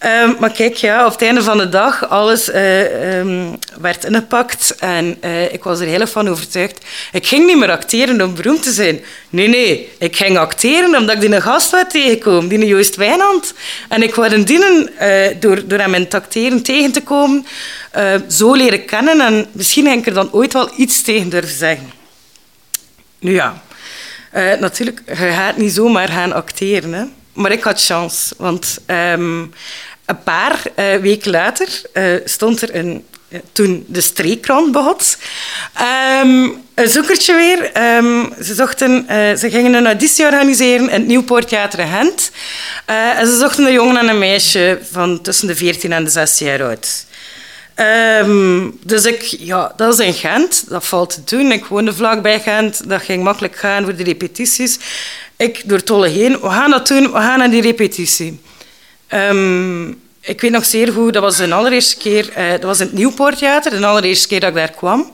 Um, 0.05 0.35
maar 0.39 0.51
kijk, 0.51 0.75
ja, 0.75 1.05
op 1.05 1.11
het 1.11 1.21
einde 1.21 1.43
van 1.43 1.57
de 1.57 1.69
dag, 1.69 2.09
alles 2.09 2.49
uh, 2.49 3.17
um, 3.17 3.57
werd 3.79 4.03
ingepakt 4.03 4.75
en 4.79 5.17
uh, 5.23 5.53
ik 5.53 5.63
was 5.63 5.79
er 5.79 5.87
heel 5.87 6.07
van 6.07 6.29
overtuigd. 6.29 6.85
Ik 7.11 7.27
ging 7.27 7.45
niet 7.45 7.57
meer 7.57 7.71
acteren 7.71 8.21
om 8.21 8.35
beroemd 8.35 8.63
te 8.63 8.71
zijn. 8.71 9.01
Nee, 9.29 9.47
nee, 9.47 9.91
ik 9.97 10.15
ging 10.15 10.37
acteren 10.37 10.95
omdat 10.95 11.15
ik 11.15 11.21
die 11.21 11.35
een 11.35 11.41
gast 11.41 11.71
werd 11.71 11.89
tegenkomen, 11.89 12.47
die 12.47 12.65
Joost 12.65 12.95
Wijnand. 12.95 13.53
En 13.89 14.03
ik 14.03 14.15
word 14.15 14.47
dienen 14.47 14.89
uh, 15.01 15.27
door, 15.39 15.67
door 15.67 15.79
hem 15.79 15.93
in 15.93 16.09
acteren 16.09 16.63
tegen 16.63 16.91
te 16.91 17.01
komen, 17.01 17.45
zo 18.29 18.53
leren 18.53 18.85
kennen 18.85 19.21
en 19.21 19.47
misschien 19.51 19.85
ging 19.85 19.99
ik 19.99 20.07
er 20.07 20.13
dan 20.13 20.31
ooit 20.31 20.53
wel 20.53 20.69
iets 20.75 21.01
tegen 21.01 21.29
durven 21.29 21.57
zeggen. 21.57 21.91
Nu 23.19 23.33
ja, 23.33 23.61
natuurlijk, 24.59 25.01
je 25.07 25.15
gaat 25.15 25.57
niet 25.57 25.73
zomaar 25.73 26.07
gaan 26.07 26.33
acteren, 26.33 26.93
hè. 26.93 27.03
Maar 27.33 27.51
ik 27.51 27.63
had 27.63 27.85
chance, 27.85 28.33
want 28.37 28.77
um, 28.87 29.53
een 30.05 30.23
paar 30.23 30.61
uh, 30.75 30.95
weken 30.95 31.31
later 31.31 31.67
uh, 31.93 32.19
stond 32.25 32.61
er 32.61 32.75
een, 32.75 33.05
uh, 33.29 33.39
toen 33.51 33.85
de 33.87 34.01
streekkrant 34.01 34.71
begot. 34.71 35.17
Um, 36.23 36.63
een 36.75 36.89
zoekertje 36.89 37.35
weer. 37.35 37.83
Um, 37.97 38.33
ze, 38.43 38.53
zochten, 38.53 39.05
ze 39.37 39.49
gingen 39.49 39.73
een 39.73 39.85
auditie 39.85 40.25
organiseren 40.25 40.89
in 40.89 40.99
het 40.99 41.07
Nieuwpoort 41.07 41.47
Theater 41.47 41.87
Gent. 41.87 42.31
en 42.85 43.27
ze 43.27 43.37
zochten 43.37 43.65
een 43.65 43.73
jongen 43.73 43.97
en 43.97 44.07
een 44.07 44.19
meisje 44.19 44.79
van 44.91 45.21
tussen 45.21 45.47
de 45.47 45.55
14 45.55 45.91
en 45.91 46.03
de 46.03 46.09
16 46.09 46.47
jaar 46.47 46.63
oud. 46.63 47.05
Um, 47.75 48.79
dus 48.83 49.05
ik, 49.05 49.21
ja, 49.21 49.73
dat 49.75 49.93
is 49.99 50.05
in 50.05 50.13
Gent, 50.13 50.69
dat 50.69 50.85
valt 50.85 51.09
te 51.09 51.35
doen. 51.35 51.51
Ik 51.51 51.65
woonde 51.65 51.93
vlakbij 51.93 52.39
Gent, 52.39 52.89
dat 52.89 53.01
ging 53.01 53.23
makkelijk 53.23 53.55
gaan 53.55 53.83
voor 53.83 53.95
de 53.95 54.03
repetities. 54.03 54.79
Ik 55.37 55.69
door 55.69 55.83
Tolle 55.83 56.07
heen, 56.07 56.39
we 56.39 56.49
gaan 56.49 56.71
dat 56.71 56.87
doen, 56.87 57.11
we 57.11 57.17
gaan 57.17 57.39
naar 57.39 57.49
die 57.49 57.61
repetitie. 57.61 58.39
Um, 59.13 59.99
ik 60.21 60.41
weet 60.41 60.51
nog 60.51 60.65
zeer 60.65 60.91
goed, 60.91 61.13
dat 61.13 61.21
was 61.21 61.37
de 61.37 61.53
allereerste 61.53 61.97
keer, 61.97 62.29
uh, 62.37 62.51
dat 62.51 62.63
was 62.63 62.79
in 62.79 62.85
het 62.85 62.95
Nieuwpoorttheater, 62.95 63.71
de 63.71 63.85
allereerste 63.85 64.27
keer 64.27 64.39
dat 64.39 64.49
ik 64.49 64.55
daar 64.55 64.71
kwam. 64.71 65.11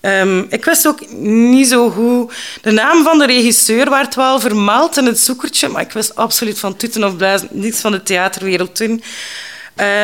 Um, 0.00 0.46
ik 0.50 0.64
wist 0.64 0.86
ook 0.86 1.10
niet 1.18 1.68
zo 1.68 1.90
goed... 1.90 2.32
De 2.62 2.70
naam 2.70 3.02
van 3.02 3.18
de 3.18 3.26
regisseur 3.26 3.90
werd 3.90 4.14
wel 4.14 4.40
vermeld 4.40 4.96
in 4.96 5.06
het 5.06 5.18
zoekertje, 5.18 5.68
maar 5.68 5.82
ik 5.82 5.92
wist 5.92 6.14
absoluut 6.14 6.58
van 6.58 6.76
tutten 6.76 7.04
of 7.04 7.16
blazen 7.16 7.48
niets 7.50 7.80
van 7.80 7.92
de 7.92 8.02
theaterwereld 8.02 8.76
toen. 8.76 9.02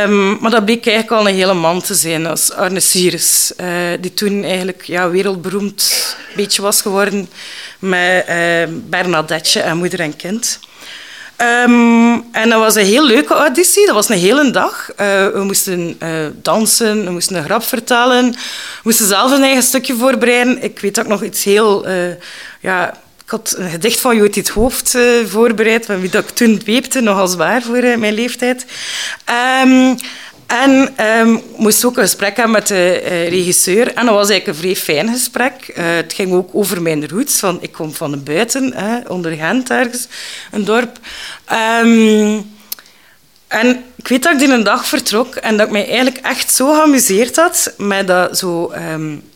Um, 0.04 0.38
maar 0.40 0.50
dat 0.50 0.64
bleek 0.64 0.86
eigenlijk 0.86 1.20
al 1.20 1.28
een 1.28 1.34
hele 1.34 1.54
man 1.54 1.82
te 1.82 1.94
zijn, 1.94 2.26
als 2.26 2.52
Arne 2.52 2.80
Sires, 2.80 3.52
uh, 3.60 3.66
die 4.00 4.14
toen 4.14 4.44
eigenlijk 4.44 4.82
ja, 4.82 5.10
wereldberoemd 5.10 6.16
beetje 6.36 6.62
was 6.62 6.82
geworden 6.82 7.28
met 7.78 8.26
uh, 8.28 8.62
Bernadette 8.88 9.60
en 9.60 9.76
moeder 9.76 10.00
en 10.00 10.16
kind. 10.16 10.58
Um, 11.38 12.24
en 12.32 12.48
dat 12.48 12.58
was 12.58 12.74
een 12.74 12.84
heel 12.84 13.06
leuke 13.06 13.34
auditie. 13.34 13.86
Dat 13.86 13.94
was 13.94 14.08
een 14.08 14.18
hele 14.18 14.50
dag. 14.50 14.90
Uh, 14.90 14.96
we 15.28 15.42
moesten 15.44 15.96
uh, 16.02 16.08
dansen, 16.42 17.04
we 17.04 17.10
moesten 17.10 17.36
een 17.36 17.44
grap 17.44 17.62
vertellen. 17.62 18.30
We 18.30 18.38
moesten 18.82 19.06
zelf 19.06 19.32
een 19.32 19.42
eigen 19.42 19.62
stukje 19.62 19.94
voorbereiden. 19.94 20.62
Ik 20.62 20.78
weet 20.78 21.00
ook 21.00 21.06
nog 21.06 21.22
iets 21.22 21.44
heel... 21.44 21.88
Uh, 21.88 21.94
ja, 22.60 22.90
ik 23.24 23.30
had 23.30 23.54
een 23.58 23.70
gedicht 23.70 24.00
van 24.00 24.16
Jotit 24.16 24.48
Hoofd 24.48 24.96
voorbereid, 25.26 25.86
van 25.86 26.00
wie 26.00 26.10
dat 26.10 26.22
ik 26.22 26.30
toen 26.30 26.58
dweepte, 26.58 27.00
nogal 27.00 27.26
zwaar 27.26 27.62
voor 27.62 27.98
mijn 27.98 28.14
leeftijd. 28.14 28.66
Um, 29.64 29.96
en 30.46 30.94
um, 31.06 31.42
moest 31.56 31.84
ook 31.84 31.96
een 31.96 32.02
gesprek 32.02 32.36
hebben 32.36 32.54
met 32.54 32.66
de 32.66 33.02
uh, 33.04 33.28
regisseur. 33.28 33.94
En 33.94 34.06
dat 34.06 34.14
was 34.14 34.28
eigenlijk 34.28 34.46
een 34.46 34.54
vrij 34.54 34.76
fijn 34.76 35.08
gesprek. 35.08 35.52
Uh, 35.68 35.84
het 35.94 36.12
ging 36.12 36.32
ook 36.32 36.50
over 36.52 36.82
mijn 36.82 37.08
roots. 37.08 37.38
Van, 37.38 37.58
ik 37.60 37.72
kom 37.72 37.92
van 37.92 38.10
de 38.10 38.16
buiten, 38.16 38.72
hè, 38.74 38.98
onder 39.08 39.32
Gent 39.32 39.70
ergens, 39.70 40.06
een 40.50 40.64
dorp. 40.64 40.98
Um, 41.82 42.50
en 43.48 43.84
ik 43.96 44.08
weet 44.08 44.22
dat 44.22 44.32
ik 44.32 44.38
die 44.38 44.52
een 44.52 44.64
dag 44.64 44.86
vertrok 44.86 45.34
en 45.34 45.56
dat 45.56 45.66
ik 45.66 45.72
mij 45.72 45.86
eigenlijk 45.86 46.26
echt 46.26 46.54
zo 46.54 46.72
geamuseerd 46.72 47.36
had 47.36 47.74
met 47.76 48.06
dat 48.06 48.38
zo... 48.38 48.72
Um, 48.92 49.30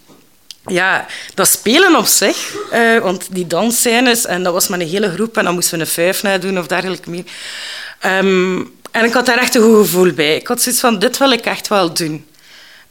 ja, 0.68 1.06
dat 1.34 1.48
spelen 1.48 1.96
op 1.96 2.06
zich, 2.06 2.54
uh, 2.72 2.98
want 2.98 3.28
die 3.30 3.46
dansscènes, 3.46 4.26
en 4.26 4.42
dat 4.42 4.52
was 4.52 4.68
met 4.68 4.80
een 4.80 4.88
hele 4.88 5.12
groep 5.12 5.36
en 5.36 5.44
dan 5.44 5.54
moesten 5.54 5.78
we 5.78 5.84
een 5.84 5.90
vijf 5.90 6.20
doen 6.40 6.58
of 6.58 6.66
dergelijke 6.66 7.10
meer. 7.10 7.24
En 8.96 9.04
ik 9.04 9.12
had 9.12 9.26
daar 9.26 9.38
echt 9.38 9.54
een 9.54 9.62
goed 9.62 9.76
gevoel 9.76 10.12
bij. 10.12 10.36
Ik 10.36 10.46
had 10.46 10.62
zoiets 10.62 10.80
van, 10.80 10.98
dit 10.98 11.18
wil 11.18 11.30
ik 11.30 11.44
echt 11.44 11.68
wel 11.68 11.92
doen. 11.92 12.26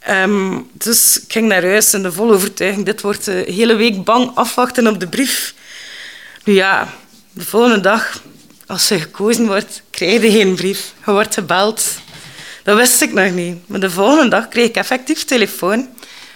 Um, 0.10 0.70
dus 0.74 1.22
ik 1.22 1.32
ging 1.32 1.48
naar 1.48 1.64
huis 1.64 1.94
in 1.94 2.04
de 2.04 2.12
volle 2.12 2.34
overtuiging, 2.34 2.86
dit 2.86 3.02
wordt 3.02 3.26
de 3.26 3.44
hele 3.48 3.76
week 3.76 4.04
bang 4.04 4.32
afwachten 4.36 4.88
op 4.88 5.00
de 5.00 5.08
brief. 5.08 5.54
Nu 6.44 6.54
ja, 6.54 6.94
de 7.32 7.46
volgende 7.46 7.80
dag, 7.80 8.22
als 8.68 8.88
je 8.88 9.00
gekozen 9.00 9.46
wordt, 9.46 9.82
krijg 9.90 10.22
je 10.22 10.32
geen 10.32 10.56
brief. 10.56 10.94
Je 11.06 11.12
wordt 11.12 11.34
gebeld. 11.34 11.86
Dat 12.64 12.78
wist 12.78 13.02
ik 13.02 13.14
nog 13.14 13.32
niet. 13.32 13.68
Maar 13.68 13.80
de 13.80 13.90
volgende 13.90 14.30
dag 14.30 14.48
kreeg 14.48 14.68
ik 14.68 14.76
effectief 14.76 15.24
telefoon 15.24 15.80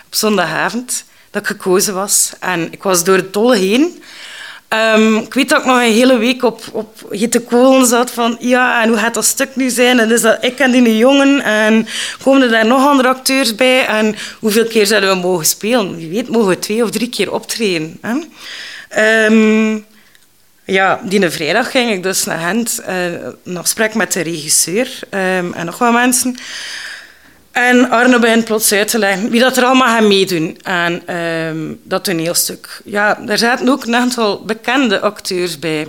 op 0.05 0.15
zondagavond 0.15 1.03
dat 1.31 1.41
ik 1.41 1.47
gekozen 1.47 1.93
was. 1.93 2.31
En 2.39 2.71
ik 2.71 2.83
was 2.83 3.03
door 3.03 3.15
het 3.15 3.33
dolle 3.33 3.57
heen. 3.57 4.03
Um, 4.73 5.17
ik 5.17 5.33
weet 5.33 5.49
dat 5.49 5.59
ik 5.59 5.65
nog 5.65 5.75
een 5.75 5.91
hele 5.91 6.17
week 6.17 6.43
op, 6.43 6.61
op 6.71 7.05
hitte 7.09 7.41
kolen 7.41 7.87
zat 7.87 8.11
van 8.11 8.37
ja, 8.39 8.83
en 8.83 8.89
hoe 8.89 8.97
gaat 8.97 9.13
dat 9.13 9.25
stuk 9.25 9.55
nu 9.55 9.69
zijn? 9.69 9.99
En 9.99 10.11
is 10.11 10.21
dat 10.21 10.37
ik 10.41 10.59
en 10.59 10.71
die 10.71 10.97
jongen 10.97 11.41
en 11.43 11.87
komen 12.23 12.41
er 12.41 12.49
daar 12.49 12.65
nog 12.65 12.87
andere 12.87 13.07
acteurs 13.07 13.55
bij? 13.55 13.85
En 13.85 14.15
hoeveel 14.39 14.65
keer 14.65 14.85
zouden 14.85 15.09
we 15.09 15.15
mogen 15.15 15.45
spelen? 15.45 15.95
Wie 15.95 16.09
weet, 16.09 16.29
mogen 16.29 16.47
we 16.47 16.59
twee 16.59 16.83
of 16.83 16.89
drie 16.89 17.09
keer 17.09 17.33
optreden. 17.33 17.99
Hè? 18.01 19.25
Um, 19.25 19.85
ja, 20.65 20.99
die 21.03 21.29
vrijdag 21.29 21.71
ging 21.71 21.91
ik 21.91 22.03
dus 22.03 22.23
naar 22.23 22.39
Gent, 22.39 22.81
uh, 22.89 23.05
een 23.43 23.57
afspraak 23.57 23.93
met 23.93 24.13
de 24.13 24.21
regisseur 24.21 24.99
um, 25.11 25.53
en 25.53 25.65
nog 25.65 25.77
wat 25.77 25.93
mensen. 25.93 26.37
En 27.59 27.89
Arno 27.89 28.19
begint 28.19 28.45
plots 28.45 28.71
uit 28.71 28.87
te 28.87 28.97
leggen 28.97 29.29
wie 29.29 29.39
dat 29.39 29.57
er 29.57 29.63
allemaal 29.63 29.87
gaat 29.87 30.07
meedoen 30.07 30.57
aan 30.61 31.15
um, 31.15 31.79
dat 31.83 32.03
toneelstuk. 32.03 32.81
Ja, 32.85 33.13
daar 33.25 33.37
zaten 33.37 33.69
ook 33.69 33.85
een 33.85 33.95
aantal 33.95 34.43
bekende 34.45 34.99
acteurs 34.99 35.59
bij. 35.59 35.81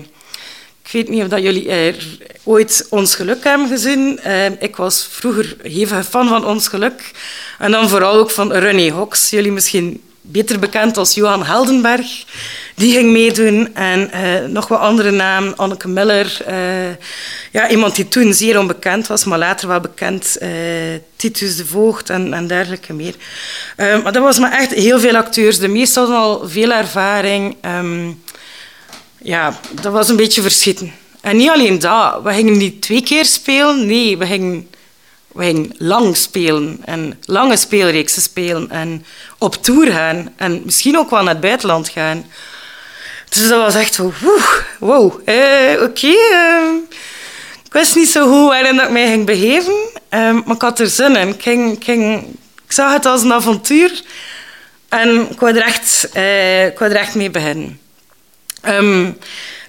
Ik 0.83 0.91
weet 0.93 1.09
niet 1.09 1.23
of 1.23 1.29
dat 1.29 1.43
jullie 1.43 1.69
er 1.69 2.19
ooit 2.45 2.87
Ons 2.89 3.15
Geluk 3.15 3.45
hebben 3.45 3.69
gezien. 3.69 4.21
Uh, 4.27 4.45
ik 4.45 4.77
was 4.77 5.09
vroeger 5.11 5.57
hevige 5.63 6.05
fan 6.05 6.29
van 6.29 6.47
Ons 6.47 6.69
Geluk. 6.69 7.11
En 7.59 7.71
dan 7.71 7.89
vooral 7.89 8.15
ook 8.15 8.31
van 8.31 8.53
René 8.53 8.91
Hox. 8.91 9.31
Jullie 9.31 9.53
misschien 9.53 10.03
beter 10.33 10.59
bekend 10.59 10.97
als 10.97 11.15
Johan 11.15 11.45
Heldenberg. 11.45 12.25
Die 12.75 12.93
ging 12.93 13.13
meedoen. 13.13 13.75
En 13.75 14.11
uh, 14.15 14.49
nog 14.49 14.69
wat 14.69 14.79
andere 14.79 15.11
namen. 15.11 15.57
Anneke 15.57 15.89
Miller. 15.89 16.39
Uh, 16.49 16.57
ja, 17.51 17.69
iemand 17.69 17.97
die 17.97 18.09
toen 18.09 18.35
zeer 18.35 18.59
onbekend 18.59 19.07
was, 19.07 19.25
maar 19.25 19.39
later 19.39 19.69
wel 19.69 19.81
bekend. 19.81 20.37
Uh, 20.43 20.49
Titus 21.17 21.57
de 21.57 21.67
Voogd 21.67 22.11
en, 22.11 22.35
en 22.35 22.47
dergelijke 22.47 22.93
meer. 22.93 23.15
maar 23.77 24.13
dat 24.13 24.23
was 24.23 24.39
maar 24.39 24.53
echt 24.53 24.75
heel 24.75 25.01
veel 25.01 25.17
acteurs. 25.17 25.59
De 25.59 25.69
meesten 25.69 26.03
hadden 26.03 26.21
al 26.21 26.49
veel 26.49 26.73
ervaring. 26.73 27.57
Um, 27.65 28.23
ja, 29.23 29.59
dat 29.81 29.93
was 29.93 30.09
een 30.09 30.17
beetje 30.17 30.43
verschieten. 30.43 30.93
En 31.21 31.37
niet 31.37 31.51
alleen 31.51 31.79
dat. 31.79 32.23
We 32.23 32.33
gingen 32.33 32.57
niet 32.57 32.83
twee 32.83 33.03
keer 33.03 33.25
spelen. 33.25 33.87
Nee, 33.87 34.19
we 34.19 34.27
gingen 34.27 34.69
gingen 35.37 35.75
lang 35.79 36.17
spelen 36.17 36.79
en 36.85 37.19
lange 37.25 37.57
speelreeksen 37.57 38.23
spelen 38.23 38.71
en 38.71 39.05
op 39.39 39.55
tour 39.55 39.93
gaan 39.93 40.33
en 40.37 40.63
misschien 40.65 40.99
ook 40.99 41.11
wel 41.11 41.23
naar 41.23 41.33
het 41.33 41.43
buitenland 41.43 41.89
gaan. 41.89 42.25
Dus 43.29 43.49
dat 43.49 43.61
was 43.61 43.75
echt 43.75 43.95
zo, 43.95 44.13
wow, 44.79 45.21
eh, 45.25 45.83
oké. 45.83 46.07
Uh, 46.07 46.73
ik 47.65 47.73
wist 47.73 47.97
niet 47.97 48.09
zo 48.09 48.27
goed 48.33 48.49
waarin 48.49 48.77
dat 48.77 48.85
ik 48.87 48.93
mij 48.93 49.07
ging 49.07 49.27
begeven, 49.27 49.75
uh, 50.11 50.33
maar 50.45 50.55
ik 50.55 50.63
had 50.63 50.79
er 50.79 50.89
zin 50.89 51.17
in. 51.17 51.29
Ik, 51.29 51.43
ging, 51.43 51.85
ging, 51.85 52.27
ik 52.67 52.73
zag 52.73 52.93
het 52.93 53.07
als 53.07 53.23
een 53.23 53.33
avontuur 53.33 54.03
En 54.89 55.31
ik 55.31 55.41
wou 55.41 55.57
er 55.57 55.63
echt, 55.63 56.09
uh, 56.17 56.67
ik 56.67 56.81
er 56.81 56.97
echt 56.97 57.15
mee 57.15 57.31
beginnen. 57.31 57.81
Um, 58.69 59.19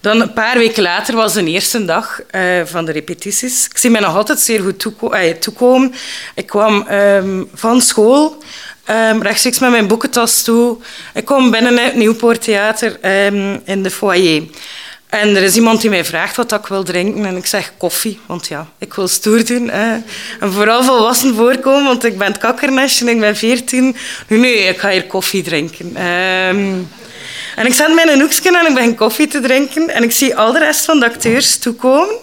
dan 0.02 0.22
een 0.22 0.34
paar 0.34 0.58
weken 0.58 0.84
later 0.84 1.16
was 1.16 1.34
de 1.34 1.44
eerste 1.44 1.86
dag 1.86 2.22
uh, 2.32 2.62
van 2.66 2.86
de 2.86 2.92
repetities. 2.92 3.66
Ik 3.66 3.78
zie 3.78 3.90
mij 3.90 4.02
nog 4.02 4.16
altijd 4.16 4.40
zeer 4.40 4.62
goed 4.62 4.86
uh, 5.02 5.30
toekomen. 5.30 5.94
Ik 6.36 6.46
kwam 6.46 6.88
um, 6.92 7.50
van 7.54 7.82
school 7.82 8.44
um, 8.90 9.22
rechtstreeks 9.22 9.60
met 9.60 9.70
mijn 9.70 9.88
boekentas 9.88 10.44
toe. 10.44 10.78
Ik 11.14 11.26
kom 11.26 11.52
binnen 11.52 11.78
het 11.78 11.96
Nieuwpoort 11.96 12.42
Theater 12.42 13.04
in 13.66 13.84
de 13.84 13.92
foyer. 13.92 14.44
En 15.10 15.36
er 15.36 15.44
is 15.44 15.56
iemand 15.56 15.82
die 15.82 15.90
mij 15.90 16.06
vraagt 16.06 16.36
wat 16.36 16.52
ik 16.52 16.68
wil 16.68 16.84
drinken. 16.84 17.26
En 17.26 17.38
ik 17.38 17.46
zeg 17.46 17.74
koffie, 17.78 18.20
want 18.26 18.48
ja, 18.48 18.68
ik 18.78 18.94
wil 18.94 19.08
stoer 19.08 19.46
doen. 19.46 19.70
En 19.70 20.04
vooral 20.40 20.84
volwassen 20.84 21.36
voorkomen, 21.36 21.84
want 21.84 22.04
ik 22.04 22.18
ben 22.18 22.28
het 22.28 22.38
kakkernestje 22.38 23.06
en 23.06 23.12
ik 23.12 23.20
ben 23.20 23.36
veertien. 23.36 23.96
Nu, 24.28 24.38
nee, 24.38 24.58
ik 24.58 24.80
ga 24.80 24.90
hier 24.90 25.08
koffie 25.08 25.44
drinken. 25.44 26.06
Um, 26.06 26.90
en 27.56 27.66
ik 27.66 27.78
mij 27.78 28.04
in 28.04 28.10
een 28.10 28.20
hoekje 28.20 28.58
en 28.58 28.68
ik 28.68 28.74
begin 28.74 28.96
koffie 28.96 29.28
te 29.28 29.40
drinken. 29.40 29.90
En 29.90 30.04
ik 30.04 30.12
zie 30.12 30.36
al 30.36 30.52
de 30.52 30.60
rest 30.60 30.86
van 30.86 31.00
de 31.00 31.06
acteurs 31.06 31.58
toekomen. 31.58 32.16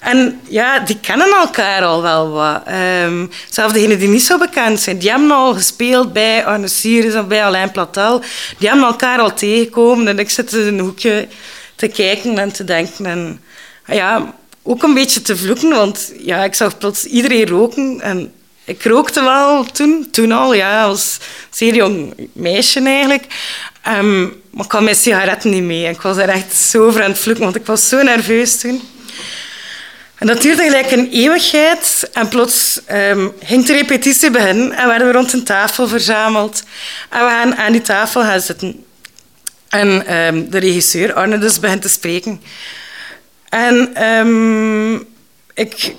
En 0.00 0.40
ja, 0.48 0.78
die 0.78 0.98
kennen 1.00 1.32
elkaar 1.32 1.82
al 1.84 2.02
wel 2.02 2.30
wat. 2.30 2.62
Um, 3.04 3.30
zelfs 3.50 3.72
degenen 3.72 3.98
die 3.98 4.08
niet 4.08 4.22
zo 4.22 4.38
bekend 4.38 4.80
zijn. 4.80 4.98
Die 4.98 5.10
hebben 5.10 5.30
al 5.30 5.54
gespeeld 5.54 6.12
bij 6.12 6.44
Arne 6.44 6.68
Sirius 6.68 7.14
of 7.14 7.26
bij 7.26 7.44
Alain 7.44 7.70
Platel. 7.70 8.20
Die 8.58 8.68
hebben 8.68 8.86
elkaar 8.86 9.18
al 9.18 9.34
tegengekomen. 9.34 10.08
En 10.08 10.18
ik 10.18 10.30
zit 10.30 10.52
in 10.52 10.66
een 10.66 10.78
hoekje 10.78 11.28
te 11.76 11.88
kijken 11.88 12.38
en 12.38 12.52
te 12.52 12.64
denken. 12.64 13.06
En 13.06 13.40
ja, 13.86 14.34
ook 14.62 14.82
een 14.82 14.94
beetje 14.94 15.22
te 15.22 15.36
vloeken, 15.36 15.70
want 15.70 16.12
ja, 16.18 16.44
ik 16.44 16.54
zag 16.54 16.78
plots 16.78 17.04
iedereen 17.04 17.46
roken. 17.46 18.00
En 18.00 18.32
ik 18.64 18.84
rookte 18.84 19.22
wel 19.22 19.64
toen, 19.64 20.08
toen 20.10 20.32
al, 20.32 20.54
ja, 20.54 20.84
als 20.84 21.18
zeer 21.50 21.74
jong 21.74 22.14
meisje 22.32 22.80
eigenlijk. 22.80 23.24
Um, 23.88 24.42
maar 24.50 24.64
ik 24.64 24.72
had 24.72 24.82
mijn 24.82 24.96
sigaretten 24.96 25.50
niet 25.50 25.62
mee. 25.62 25.88
Ik 25.88 26.00
was 26.00 26.16
er 26.16 26.28
echt 26.28 26.54
zo 26.56 26.86
over 26.86 27.02
aan 27.02 27.10
het 27.10 27.38
want 27.38 27.56
ik 27.56 27.66
was 27.66 27.88
zo 27.88 28.02
nerveus 28.02 28.60
toen. 28.60 28.82
En 30.14 30.26
dat 30.26 30.42
duurde 30.42 30.62
gelijk 30.62 30.90
een 30.90 31.10
eeuwigheid. 31.10 32.10
En 32.12 32.28
plots 32.28 32.80
um, 32.92 33.32
ging 33.42 33.66
de 33.66 33.72
repetitie 33.72 34.30
beginnen 34.30 34.72
en 34.72 34.86
werden 34.86 35.06
we 35.06 35.12
rond 35.12 35.32
een 35.32 35.44
tafel 35.44 35.88
verzameld. 35.88 36.62
En 37.10 37.24
we 37.24 37.30
gaan 37.30 37.56
aan 37.56 37.72
die 37.72 37.80
tafel 37.80 38.22
gaan 38.22 38.40
zitten. 38.40 38.84
En 39.68 40.16
um, 40.16 40.50
de 40.50 40.58
regisseur, 40.58 41.14
Arne, 41.14 41.38
dus 41.38 41.60
begint 41.60 41.82
te 41.82 41.88
spreken. 41.88 42.40
En 43.48 43.92
ik 45.54 45.94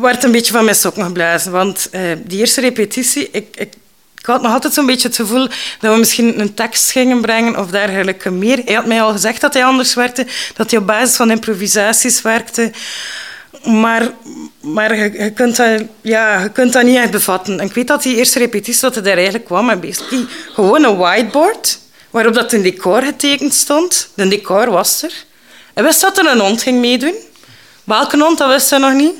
werd 0.00 0.24
een 0.24 0.32
beetje 0.32 0.52
van 0.52 0.64
mijn 0.64 0.76
sokken 0.76 1.04
geblazen. 1.04 1.52
Want 1.52 1.88
uh, 1.92 2.00
die 2.24 2.38
eerste 2.38 2.60
repetitie, 2.60 3.28
ik, 3.32 3.56
ik, 3.56 3.72
had 4.22 4.42
nog 4.42 4.52
altijd 4.52 4.72
zo'n 4.72 4.86
beetje 4.86 5.08
het 5.08 5.16
gevoel 5.16 5.48
dat 5.80 5.92
we 5.92 5.98
misschien 5.98 6.40
een 6.40 6.54
tekst 6.54 6.90
gingen 6.90 7.20
brengen 7.20 7.58
of 7.58 7.70
dergelijke 7.70 8.30
meer. 8.30 8.62
Hij 8.64 8.74
had 8.74 8.86
mij 8.86 9.02
al 9.02 9.12
gezegd 9.12 9.40
dat 9.40 9.54
hij 9.54 9.64
anders 9.64 9.94
werkte, 9.94 10.26
dat 10.54 10.70
hij 10.70 10.80
op 10.80 10.86
basis 10.86 11.16
van 11.16 11.30
improvisaties 11.30 12.22
werkte. 12.22 12.70
Maar, 13.64 14.12
maar 14.60 14.96
je, 14.96 15.30
kunt 15.30 15.56
dat, 15.56 15.82
ja, 16.00 16.42
je 16.42 16.50
kunt 16.50 16.72
dat 16.72 16.82
niet 16.82 16.96
echt 16.96 17.10
bevatten. 17.10 17.60
En 17.60 17.66
ik 17.66 17.74
weet 17.74 17.86
dat 17.86 18.02
die 18.02 18.16
eerste 18.16 18.38
repetitie 18.38 18.80
dat 18.80 18.94
hij 18.94 19.14
eigenlijk 19.14 19.44
kwam, 19.44 19.80
basically 19.80 20.26
gewoon 20.52 20.84
een 20.84 20.96
whiteboard 20.96 21.78
waarop 22.10 22.34
dat 22.34 22.52
een 22.52 22.62
decor 22.62 23.02
getekend 23.02 23.54
stond. 23.54 24.08
De 24.14 24.28
decor 24.28 24.70
was 24.70 25.02
er. 25.02 25.12
Hij 25.74 25.84
wist 25.84 26.00
dat 26.00 26.18
er 26.18 26.26
een 26.26 26.40
hond 26.40 26.62
ging 26.62 26.80
meedoen. 26.80 27.14
Welke 27.84 28.18
hond, 28.18 28.38
dat 28.38 28.48
wist 28.48 28.70
hij 28.70 28.78
nog 28.78 28.92
niet. 28.92 29.14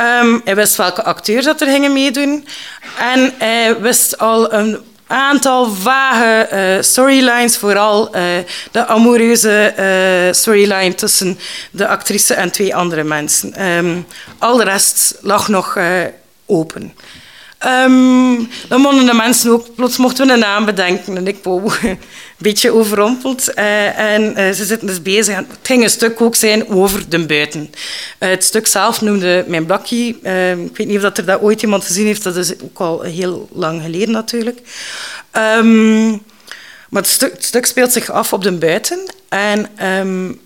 Um, 0.00 0.40
hij 0.44 0.54
wist 0.54 0.76
welke 0.76 1.02
acteurs 1.02 1.44
dat 1.44 1.60
er 1.60 1.66
gingen 1.66 1.92
meedoen. 1.92 2.46
En 2.98 3.34
hij 3.38 3.80
wist 3.80 4.18
al 4.18 4.52
een 4.52 4.78
aantal 5.06 5.70
vage 5.70 6.48
uh, 6.52 6.82
storylines, 6.82 7.56
vooral 7.56 8.16
uh, 8.16 8.22
de 8.70 8.86
amoureuze 8.86 9.74
uh, 9.78 10.34
storyline 10.34 10.94
tussen 10.94 11.38
de 11.70 11.88
actrice 11.88 12.34
en 12.34 12.50
twee 12.50 12.74
andere 12.74 13.04
mensen. 13.04 13.66
Um, 13.66 14.06
al 14.38 14.56
de 14.56 14.64
rest 14.64 15.14
lag 15.20 15.48
nog 15.48 15.78
open. 16.46 16.94
Um, 17.66 18.48
dan 18.68 18.80
mochten 18.80 19.06
de 19.06 19.14
mensen 19.14 19.50
ook, 19.50 19.74
plots 19.74 19.96
mochten 19.96 20.26
we 20.26 20.32
een 20.32 20.38
naam 20.38 20.64
bedenken. 20.64 21.16
En 21.16 21.26
ik 21.26 21.36
was 21.42 21.82
een 21.82 21.98
beetje 22.36 22.72
overrompeld. 22.72 23.52
Uh, 23.54 23.98
en 23.98 24.22
uh, 24.22 24.50
ze 24.50 24.64
zitten 24.64 24.86
dus 24.86 25.02
bezig. 25.02 25.36
Het 25.36 25.46
ging 25.62 25.82
een 25.82 25.90
stuk 25.90 26.20
ook 26.20 26.34
zijn 26.34 26.68
over 26.68 27.08
de 27.08 27.26
buiten. 27.26 27.60
Uh, 28.18 28.28
het 28.28 28.44
stuk 28.44 28.66
zelf 28.66 29.00
noemde 29.00 29.44
mijn 29.48 29.66
blakje. 29.66 30.16
Ehm, 30.22 30.64
ik 30.64 30.76
weet 30.76 30.86
niet 30.86 30.96
of 30.96 31.02
dat 31.02 31.18
er 31.18 31.24
dat 31.24 31.40
ooit 31.40 31.62
iemand 31.62 31.84
gezien 31.84 32.06
heeft. 32.06 32.22
Dat 32.22 32.36
is 32.36 32.52
ook 32.62 32.78
al 32.78 33.00
heel 33.00 33.48
lang 33.52 33.82
geleden 33.82 34.10
natuurlijk. 34.10 34.60
Um, 35.32 36.22
maar 36.88 37.02
het 37.02 37.10
stuk, 37.10 37.32
het 37.32 37.44
stuk, 37.44 37.66
speelt 37.66 37.92
zich 37.92 38.10
af 38.10 38.32
op 38.32 38.42
de 38.42 38.52
buiten. 38.52 39.10
En 39.28 39.68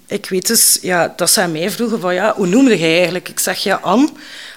ik 0.08 0.28
weet 0.28 0.46
dus 0.46 0.78
ja, 0.80 1.12
dat 1.16 1.38
aan 1.38 1.52
mij 1.52 1.70
vroegen 1.70 2.00
van 2.00 2.14
ja, 2.14 2.32
hoe 2.36 2.46
noemde 2.46 2.78
jij 2.78 2.96
eigenlijk? 2.96 3.28
Ik 3.28 3.40
zeg 3.40 3.58
ja, 3.58 3.78
Anne. 3.82 4.08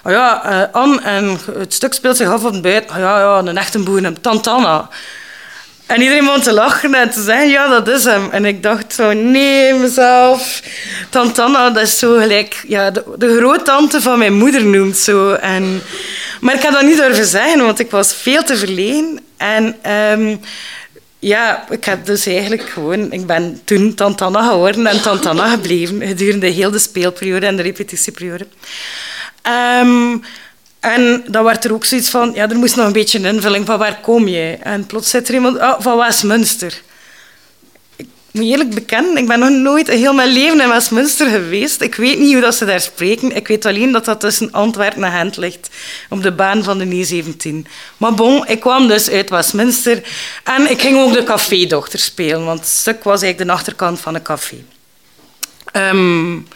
Oh 0.03 0.11
ja, 0.11 0.41
uh, 0.75 1.07
en 1.07 1.39
het 1.57 1.73
stuk 1.73 1.93
speelt 1.93 2.17
zich 2.17 2.27
af 2.27 2.43
op 2.43 2.53
het 2.53 2.61
buiten. 2.61 2.95
Oh 2.95 2.97
ja, 2.97 3.19
ja, 3.19 3.37
een 3.37 3.57
echte 3.57 3.79
boer, 3.79 4.05
een 4.05 4.21
Tantana. 4.21 4.89
En 5.85 6.01
iedereen 6.01 6.25
begon 6.25 6.41
te 6.41 6.53
lachen 6.53 6.93
en 6.93 7.09
te 7.09 7.21
zeggen, 7.21 7.49
ja, 7.49 7.67
dat 7.67 7.87
is 7.87 8.03
hem. 8.03 8.29
En 8.31 8.45
ik 8.45 8.63
dacht 8.63 8.93
zo, 8.93 9.13
nee, 9.13 9.73
mezelf. 9.73 10.61
Tantana, 11.09 11.69
dat 11.69 11.83
is 11.83 11.99
zo 11.99 12.17
gelijk... 12.17 12.63
Ja, 12.67 12.91
de, 12.91 13.03
de 13.17 13.37
groottante 13.37 14.01
van 14.01 14.17
mijn 14.17 14.33
moeder 14.33 14.65
noemt 14.65 14.97
zo. 14.97 15.33
En, 15.33 15.81
maar 16.41 16.55
ik 16.55 16.61
had 16.61 16.73
dat 16.73 16.81
niet 16.81 16.97
durven 16.97 17.25
zeggen, 17.25 17.65
want 17.65 17.79
ik 17.79 17.91
was 17.91 18.13
veel 18.13 18.43
te 18.43 18.57
verlegen. 18.57 19.19
En... 19.37 19.91
Um, 19.91 20.39
ja, 21.19 21.65
ik 21.69 21.85
heb 21.85 22.05
dus 22.05 22.25
eigenlijk 22.25 22.69
gewoon... 22.69 23.11
Ik 23.11 23.25
ben 23.25 23.61
toen 23.63 23.93
Tantana 23.93 24.49
geworden 24.49 24.87
en 24.87 25.01
Tantana 25.01 25.49
gebleven 25.49 26.07
gedurende 26.07 26.47
heel 26.47 26.71
de 26.71 26.79
speelperiode 26.79 27.45
en 27.45 27.55
de 27.55 27.61
repetitieperiode. 27.61 28.47
Um, 29.81 30.23
en 30.79 31.23
dan 31.27 31.43
werd 31.43 31.65
er 31.65 31.73
ook 31.73 31.85
zoiets 31.85 32.09
van, 32.09 32.31
ja, 32.33 32.49
er 32.49 32.55
moest 32.55 32.75
nog 32.75 32.85
een 32.85 32.91
beetje 32.91 33.19
een 33.19 33.35
invulling 33.35 33.65
van 33.65 33.77
waar 33.77 33.99
kom 33.99 34.27
je? 34.27 34.57
En 34.61 34.85
plots 34.85 35.09
zit 35.09 35.27
er 35.27 35.33
iemand, 35.33 35.57
oh, 35.57 35.75
van 35.79 35.97
Westminster. 35.97 36.81
Moet 38.35 38.45
eerlijk 38.45 38.75
bekennen, 38.75 39.17
ik 39.17 39.27
ben 39.27 39.39
nog 39.39 39.49
nooit 39.49 39.87
heel 39.87 40.13
mijn 40.13 40.31
leven 40.31 40.61
in 40.61 40.69
Westminster 40.69 41.29
geweest. 41.29 41.81
Ik 41.81 41.95
weet 41.95 42.19
niet 42.19 42.31
hoe 42.31 42.41
dat 42.41 42.55
ze 42.55 42.65
daar 42.65 42.81
spreken. 42.81 43.35
Ik 43.35 43.47
weet 43.47 43.65
alleen 43.65 43.91
dat 43.91 44.05
dat 44.05 44.19
tussen 44.19 44.51
Antwerpen 44.51 45.03
en 45.03 45.11
Gent 45.11 45.37
ligt, 45.37 45.69
op 46.09 46.23
de 46.23 46.31
baan 46.31 46.63
van 46.63 46.77
de 46.77 47.23
E17. 47.23 47.71
Maar 47.97 48.13
bon, 48.13 48.47
ik 48.47 48.59
kwam 48.59 48.87
dus 48.87 49.09
uit 49.09 49.29
Westminster 49.29 50.03
en 50.43 50.69
ik 50.69 50.81
ging 50.81 50.97
ook 50.97 51.13
de 51.13 51.23
cafédochter 51.23 51.99
spelen, 51.99 52.45
want 52.45 52.65
stuk 52.65 53.03
was 53.03 53.21
eigenlijk 53.21 53.51
de 53.51 53.55
achterkant 53.57 53.99
van 53.99 54.15
een 54.15 54.21
café. 54.21 54.63
Um, 55.73 56.47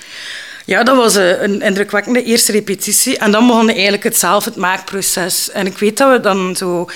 ja, 0.65 0.83
dat 0.83 0.95
was 0.95 1.15
eh, 1.15 1.41
een 1.41 1.61
indrukwekkende 1.61 2.23
eerste 2.23 2.51
repetitie. 2.51 3.17
En 3.17 3.31
dan 3.31 3.47
begon 3.47 3.69
eigenlijk 3.69 4.03
het 4.03 4.17
zelf, 4.17 4.45
het 4.45 4.55
maakproces. 4.55 5.51
En 5.51 5.65
ik 5.65 5.77
weet 5.77 5.97
dat 5.97 6.11
we 6.11 6.19
dan 6.19 6.55
zo... 6.55 6.89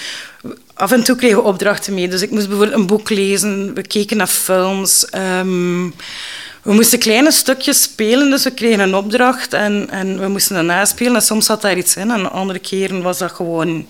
Af 0.83 0.91
en 0.91 1.03
toe 1.03 1.15
kregen 1.15 1.37
we 1.37 1.43
opdrachten 1.43 1.93
mee. 1.93 2.07
Dus 2.07 2.21
ik 2.21 2.31
moest 2.31 2.47
bijvoorbeeld 2.47 2.79
een 2.79 2.87
boek 2.87 3.09
lezen. 3.09 3.73
We 3.73 3.81
keken 3.81 4.17
naar 4.17 4.27
films. 4.27 5.05
Ehm, 5.05 5.89
we 6.61 6.73
moesten 6.73 6.99
kleine 6.99 7.31
stukjes 7.31 7.81
spelen, 7.81 8.29
dus 8.29 8.43
we 8.43 8.51
kregen 8.51 8.79
een 8.79 8.95
opdracht 8.95 9.53
en, 9.53 9.89
en 9.89 10.19
we 10.19 10.27
moesten 10.27 10.55
dat 10.55 10.65
naspelen. 10.65 11.15
En 11.15 11.21
soms 11.21 11.45
zat 11.45 11.61
daar 11.61 11.77
iets 11.77 11.95
in 11.95 12.11
en 12.11 12.31
andere 12.31 12.59
keren 12.59 13.01
was 13.01 13.17
dat 13.17 13.31
gewoon... 13.31 13.89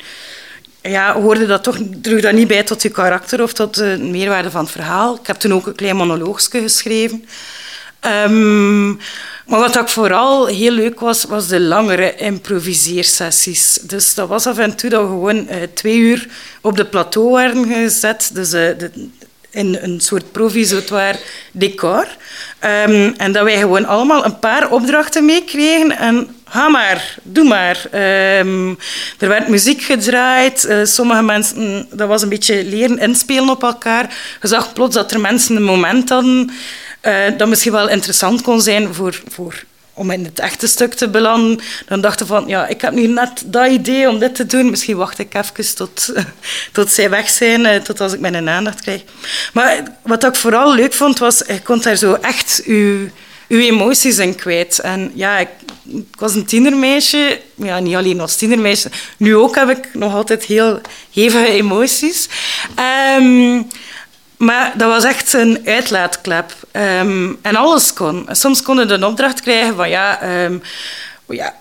Ja, 0.82 1.21
hoorde 1.21 1.45
dat 1.45 1.63
toch, 1.63 1.77
droeg 2.01 2.21
dat 2.21 2.34
niet 2.34 2.47
bij 2.47 2.63
tot 2.63 2.82
je 2.82 2.89
karakter 2.89 3.43
of 3.43 3.53
tot 3.53 3.75
de 3.75 3.97
meerwaarde 4.01 4.51
van 4.51 4.63
het 4.63 4.71
verhaal. 4.71 5.15
Ik 5.15 5.27
heb 5.27 5.36
toen 5.36 5.53
ook 5.53 5.67
een 5.67 5.75
klein 5.75 5.95
monoloogje 5.95 6.62
geschreven. 6.62 7.25
Um, 8.05 8.99
maar 9.45 9.59
wat 9.59 9.79
ook 9.79 9.89
vooral 9.89 10.45
heel 10.45 10.71
leuk 10.71 10.99
was, 10.99 11.23
was 11.23 11.47
de 11.47 11.59
langere 11.59 12.15
improviseersessies. 12.15 13.79
Dus 13.81 14.13
dat 14.13 14.27
was 14.27 14.47
af 14.47 14.57
en 14.57 14.75
toe 14.75 14.89
dat 14.89 15.01
we 15.01 15.07
gewoon 15.07 15.47
uh, 15.49 15.55
twee 15.73 15.97
uur 15.97 16.27
op 16.61 16.77
de 16.77 16.85
plateau 16.85 17.33
werden 17.33 17.65
gezet. 17.65 18.29
Dus 18.33 18.53
uh, 18.53 18.61
de, 18.77 18.91
in 19.51 19.77
een 19.81 20.01
soort 20.01 20.31
provisoire 20.31 21.19
decor. 21.51 22.07
Um, 22.87 23.13
en 23.17 23.31
dat 23.31 23.43
wij 23.43 23.57
gewoon 23.57 23.85
allemaal 23.85 24.25
een 24.25 24.39
paar 24.39 24.71
opdrachten 24.71 25.25
meekregen. 25.25 25.97
En 25.97 26.35
ga 26.45 26.67
maar, 26.67 27.15
doe 27.23 27.43
maar. 27.43 27.85
Um, 28.39 28.77
er 29.19 29.27
werd 29.27 29.47
muziek 29.47 29.81
gedraaid. 29.81 30.65
Uh, 30.69 30.85
sommige 30.85 31.21
mensen, 31.21 31.87
dat 31.91 32.07
was 32.07 32.21
een 32.21 32.29
beetje 32.29 32.65
leren 32.65 32.99
inspelen 32.99 33.49
op 33.49 33.63
elkaar. 33.63 34.15
Je 34.41 34.47
zag 34.47 34.73
plots 34.73 34.95
dat 34.95 35.11
er 35.11 35.19
mensen 35.19 35.55
een 35.55 35.63
moment 35.63 36.09
hadden 36.09 36.51
uh, 37.03 37.37
dat 37.37 37.47
misschien 37.47 37.71
wel 37.71 37.89
interessant 37.89 38.41
kon 38.41 38.61
zijn 38.61 38.93
voor, 38.93 39.21
voor, 39.27 39.63
om 39.93 40.11
in 40.11 40.25
het 40.25 40.39
echte 40.39 40.67
stuk 40.67 40.93
te 40.93 41.09
belanden. 41.09 41.59
Dan 41.87 42.01
dachten 42.01 42.27
van, 42.27 42.43
ja, 42.47 42.67
ik 42.67 42.81
heb 42.81 42.93
nu 42.93 43.07
net 43.07 43.43
dat 43.45 43.67
idee 43.67 44.09
om 44.09 44.19
dit 44.19 44.35
te 44.35 44.45
doen. 44.45 44.69
Misschien 44.69 44.97
wacht 44.97 45.19
ik 45.19 45.33
even 45.33 45.75
tot, 45.75 46.13
tot 46.71 46.91
zij 46.91 47.09
weg 47.09 47.29
zijn, 47.29 47.61
uh, 47.61 47.75
tot 47.75 48.01
als 48.01 48.13
ik 48.13 48.19
mijn 48.19 48.49
aandacht 48.49 48.81
krijg. 48.81 49.01
Maar 49.53 49.83
wat 50.01 50.23
ik 50.23 50.35
vooral 50.35 50.75
leuk 50.75 50.93
vond, 50.93 51.19
was, 51.19 51.41
je 51.47 51.61
kon 51.61 51.81
daar 51.81 51.95
zo 51.95 52.13
echt 52.13 52.61
je 52.65 53.07
uw 53.47 53.59
emoties 53.59 54.15
zijn 54.15 54.35
kwijt. 54.35 54.79
En 54.79 55.11
ja, 55.13 55.37
ik, 55.37 55.49
was 56.17 56.35
een 56.35 56.45
tienermeisje. 56.45 57.39
Ja, 57.55 57.79
niet 57.79 57.95
alleen 57.95 58.19
als 58.19 58.35
tienermeisje. 58.35 58.89
Nu 59.17 59.35
ook 59.35 59.55
heb 59.55 59.69
ik 59.69 59.89
nog 59.93 60.13
altijd 60.13 60.43
heel 60.43 60.81
hevige 61.11 61.47
emoties. 61.47 62.29
Ehm, 62.75 63.61
maar 64.45 64.73
dat 64.77 64.89
was 64.89 65.03
echt 65.03 65.34
een 65.34 65.62
uitlaatklep. 65.65 66.53
Ehm, 66.71 67.32
en 67.41 67.56
alles 67.56 67.93
kon. 67.93 68.27
Soms 68.32 68.62
kon 68.62 68.77
je 68.77 68.93
een 68.93 69.06
opdracht 69.06 69.41
krijgen 69.41 69.75
van 69.75 69.89
ja... 69.89 70.43
Um, 70.45 70.62
ja 71.27 71.53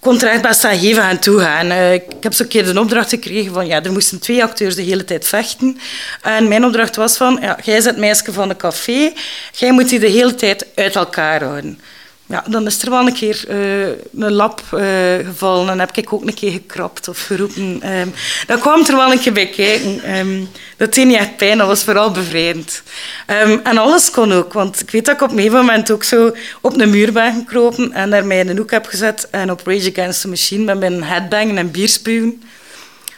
kon 0.00 0.22
aan 0.26 0.78
geven 0.78 1.02
en 1.02 1.18
toegaan. 1.18 1.66
Uh, 1.66 1.92
ik 1.92 2.02
heb 2.20 2.34
zo 2.34 2.42
een 2.42 2.48
keer 2.48 2.64
de 2.64 2.80
opdracht 2.80 3.08
gekregen 3.08 3.52
van 3.52 3.66
ja, 3.66 3.82
er 3.82 3.92
moesten 3.92 4.20
twee 4.20 4.42
acteurs 4.42 4.74
de 4.74 4.82
hele 4.82 5.04
tijd 5.04 5.26
vechten. 5.26 5.78
En 6.22 6.48
mijn 6.48 6.64
opdracht 6.64 6.96
was 6.96 7.16
van, 7.16 7.38
ja, 7.40 7.58
jij 7.62 7.82
bent 7.82 7.96
meisje 7.96 8.32
van 8.32 8.48
de 8.48 8.56
café, 8.56 9.12
jij 9.52 9.72
moet 9.72 9.88
die 9.88 9.98
de 9.98 10.08
hele 10.08 10.34
tijd 10.34 10.66
uit 10.74 10.96
elkaar 10.96 11.42
houden 11.42 11.80
ja, 12.28 12.44
dan 12.48 12.66
is 12.66 12.82
er 12.82 12.90
wel 12.90 13.06
een 13.06 13.14
keer 13.14 13.44
uh, 13.48 13.86
een 14.24 14.32
lap 14.32 14.62
uh, 14.74 14.80
gevallen 15.24 15.68
en 15.68 15.78
heb 15.78 15.96
ik 15.96 16.12
ook 16.12 16.26
een 16.26 16.34
keer 16.34 16.50
gekrapt 16.50 17.08
of 17.08 17.18
geroepen. 17.26 17.90
Um, 17.90 18.12
dat 18.46 18.60
kwam 18.60 18.84
er 18.86 18.96
wel 18.96 19.12
een 19.12 19.20
keer 19.20 19.32
bij 19.32 19.48
kijken. 19.48 20.16
Um, 20.18 20.48
dat 20.76 20.94
deed 20.94 21.06
niet 21.06 21.16
echt 21.16 21.36
pijn, 21.36 21.58
dat 21.58 21.66
was 21.66 21.84
vooral 21.84 22.10
bevrijdend. 22.10 22.82
Um, 23.26 23.60
en 23.62 23.78
alles 23.78 24.10
kon 24.10 24.32
ook, 24.32 24.52
want 24.52 24.80
ik 24.80 24.90
weet 24.90 25.04
dat 25.04 25.14
ik 25.14 25.22
op 25.22 25.38
een 25.38 25.52
moment 25.52 25.90
ook 25.90 26.04
zo 26.04 26.32
op 26.60 26.80
een 26.80 26.90
muur 26.90 27.12
ben 27.12 27.34
gekropen 27.34 27.92
en 27.92 28.10
daar 28.10 28.26
mij 28.26 28.38
in 28.38 28.48
een 28.48 28.58
hoek 28.58 28.70
heb 28.70 28.86
gezet 28.86 29.28
en 29.30 29.50
op 29.50 29.66
Rage 29.66 29.90
Against 29.90 30.20
the 30.20 30.28
Machine 30.28 30.64
met 30.64 30.78
mijn 30.78 31.04
headbangen 31.04 31.58
en 31.58 31.70
bierspuwen. 31.70 32.42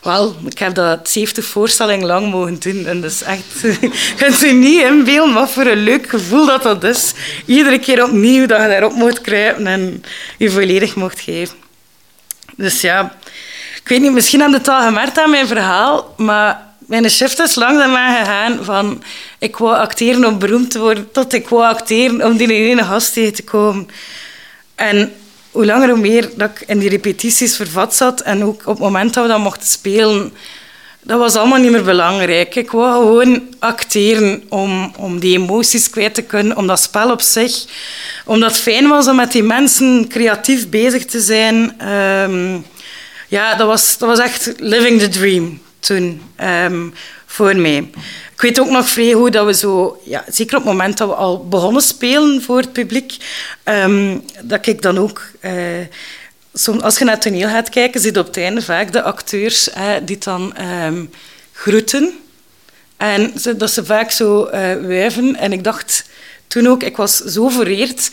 Wel, 0.03 0.37
ik 0.51 0.59
heb 0.59 0.75
dat 0.75 1.09
70 1.09 1.45
voorstellingen 1.45 2.07
lang 2.07 2.31
mogen 2.31 2.61
doen. 2.61 2.87
En 2.87 3.01
dat 3.01 3.11
is 3.11 3.23
echt... 3.23 3.61
Je 3.83 4.15
kunt 4.17 4.41
je 4.41 4.53
niet 4.53 4.83
inbeelden 4.83 5.35
wat 5.35 5.51
voor 5.51 5.67
een 5.67 5.83
leuk 5.83 6.09
gevoel 6.09 6.47
dat 6.47 6.63
dat 6.63 6.85
is. 6.85 7.13
Iedere 7.47 7.79
keer 7.79 8.05
opnieuw 8.05 8.47
dat 8.47 8.63
je 8.63 8.69
daarop 8.69 8.93
moet 8.93 9.21
kruipen 9.21 9.67
en 9.67 10.05
je 10.39 10.51
volledig 10.51 10.95
mocht 10.95 11.21
geven. 11.21 11.57
Dus 12.57 12.81
ja, 12.81 13.17
ik 13.83 13.89
weet 13.89 14.01
niet, 14.01 14.13
misschien 14.13 14.41
heb 14.41 14.51
je 14.51 14.57
het 14.57 14.69
al 14.69 14.83
gemerkt 14.83 15.19
aan 15.19 15.31
mijn 15.31 15.47
verhaal, 15.47 16.15
maar 16.17 16.67
mijn 16.79 17.11
shift 17.11 17.39
is 17.39 17.55
langzaam 17.55 18.17
gegaan 18.17 18.65
van 18.65 19.03
ik 19.39 19.57
wou 19.57 19.77
acteren 19.77 20.25
om 20.25 20.39
beroemd 20.39 20.71
te 20.71 20.79
worden, 20.79 21.11
tot 21.13 21.33
ik 21.33 21.49
wou 21.49 21.65
acteren 21.65 22.25
om 22.25 22.37
die 22.37 22.53
ene 22.53 22.85
gast 22.85 23.13
tegen 23.13 23.35
te 23.35 23.45
komen. 23.45 23.89
En 24.75 25.13
hoe 25.59 25.67
langer 25.67 25.89
hoe 25.89 25.99
meer 25.99 26.31
dat 26.37 26.51
ik 26.51 26.69
in 26.69 26.79
die 26.79 26.89
repetities 26.89 27.57
vervat 27.57 27.95
zat 27.95 28.21
en 28.21 28.45
ook 28.45 28.61
op 28.61 28.75
het 28.75 28.79
moment 28.79 29.15
dat 29.15 29.25
we 29.25 29.31
dat 29.31 29.39
mochten 29.39 29.67
spelen, 29.67 30.33
dat 31.03 31.19
was 31.19 31.35
allemaal 31.35 31.59
niet 31.59 31.71
meer 31.71 31.85
belangrijk. 31.85 32.55
Ik 32.55 32.71
wou 32.71 33.03
gewoon 33.03 33.43
acteren 33.59 34.43
om, 34.49 34.93
om 34.97 35.19
die 35.21 35.39
emoties 35.39 35.91
kwijt 35.91 36.15
te 36.15 36.23
kunnen, 36.23 36.57
om 36.57 36.67
dat 36.67 36.81
spel 36.81 37.11
op 37.11 37.21
zich. 37.21 37.65
Omdat 38.25 38.51
het 38.51 38.61
fijn 38.61 38.89
was 38.89 39.09
om 39.09 39.17
met 39.17 39.33
die 39.33 39.43
mensen 39.43 40.09
creatief 40.09 40.69
bezig 40.69 41.05
te 41.05 41.21
zijn. 41.21 41.89
Um, 41.89 42.65
ja, 43.29 43.55
dat 43.55 43.67
was, 43.67 43.99
dat 43.99 44.09
was 44.09 44.19
echt 44.19 44.53
living 44.57 45.01
the 45.01 45.09
dream 45.09 45.61
toen 45.81 46.23
um, 46.41 46.95
voor 47.39 47.57
mij. 47.57 47.77
Ik 48.35 48.41
weet 48.41 48.61
ook 48.61 48.71
nog 48.71 48.89
vrij 48.89 49.13
goed 49.13 49.33
dat 49.33 49.47
we 49.47 49.55
zo, 49.55 50.01
ja, 50.05 50.25
zeker 50.29 50.57
op 50.57 50.63
het 50.63 50.73
moment 50.73 50.99
dat 50.99 51.09
we 51.09 51.15
al 51.15 51.49
begonnen 51.49 51.83
spelen 51.83 52.43
voor 52.43 52.59
het 52.59 52.73
publiek, 52.73 53.17
um, 53.65 54.25
dat 54.43 54.67
ik 54.67 54.83
dan 54.83 54.99
ook. 54.99 55.23
Uh, 55.41 56.83
als 56.83 56.99
je 56.99 57.05
naar 57.05 57.15
het 57.15 57.23
toneel 57.23 57.49
gaat 57.49 57.69
kijken, 57.69 58.03
je 58.03 58.19
op 58.19 58.27
het 58.27 58.37
einde 58.37 58.63
vaak 58.63 58.93
de 58.93 59.03
acteurs 59.03 59.69
die 60.05 60.19
dan 60.19 60.55
um, 60.85 61.11
groeten. 61.53 62.19
En 62.97 63.33
dat 63.57 63.71
ze 63.71 63.85
vaak 63.85 64.11
zo 64.11 64.45
uh, 64.45 64.51
wuiven. 64.87 65.37
En 65.37 65.53
ik 65.53 65.65
dacht 65.65 66.05
toen 66.47 66.67
ook, 66.67 66.83
ik 66.83 66.97
was 66.97 67.17
zo 67.17 67.49
vereerd. 67.49 68.11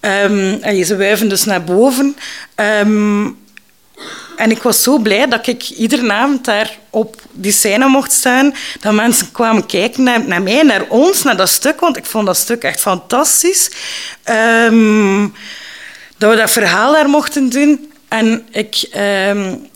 Um, 0.00 0.52
en 0.60 0.84
ze 0.84 0.96
wuiven 0.96 1.28
dus 1.28 1.44
naar 1.44 1.64
boven. 1.64 2.16
En 4.36 4.50
ik 4.50 4.62
was 4.62 4.82
zo 4.82 4.98
blij 4.98 5.26
dat 5.26 5.46
ik 5.46 5.62
iedere 5.62 6.12
avond 6.12 6.44
daar 6.44 6.78
op 6.90 7.22
die 7.32 7.52
scène 7.52 7.86
mocht 7.86 8.12
staan. 8.12 8.54
Dat 8.80 8.92
mensen 8.92 9.32
kwamen 9.32 9.66
kijken 9.66 10.02
naar, 10.02 10.42
mij, 10.42 10.62
naar 10.62 10.84
ons, 10.88 11.22
naar 11.22 11.36
dat 11.36 11.48
stuk. 11.48 11.80
Want 11.80 11.96
ik 11.96 12.04
vond 12.04 12.26
dat 12.26 12.36
stuk 12.36 12.62
echt 12.62 12.80
fantastisch. 12.80 13.70
Um, 14.24 15.34
dat 16.18 16.30
we 16.30 16.36
dat 16.36 16.50
verhaal 16.50 16.92
daar 16.92 17.08
mochten 17.08 17.48
doen. 17.48 17.92
En 18.08 18.46
ik, 18.50 18.88
um, 19.28 19.68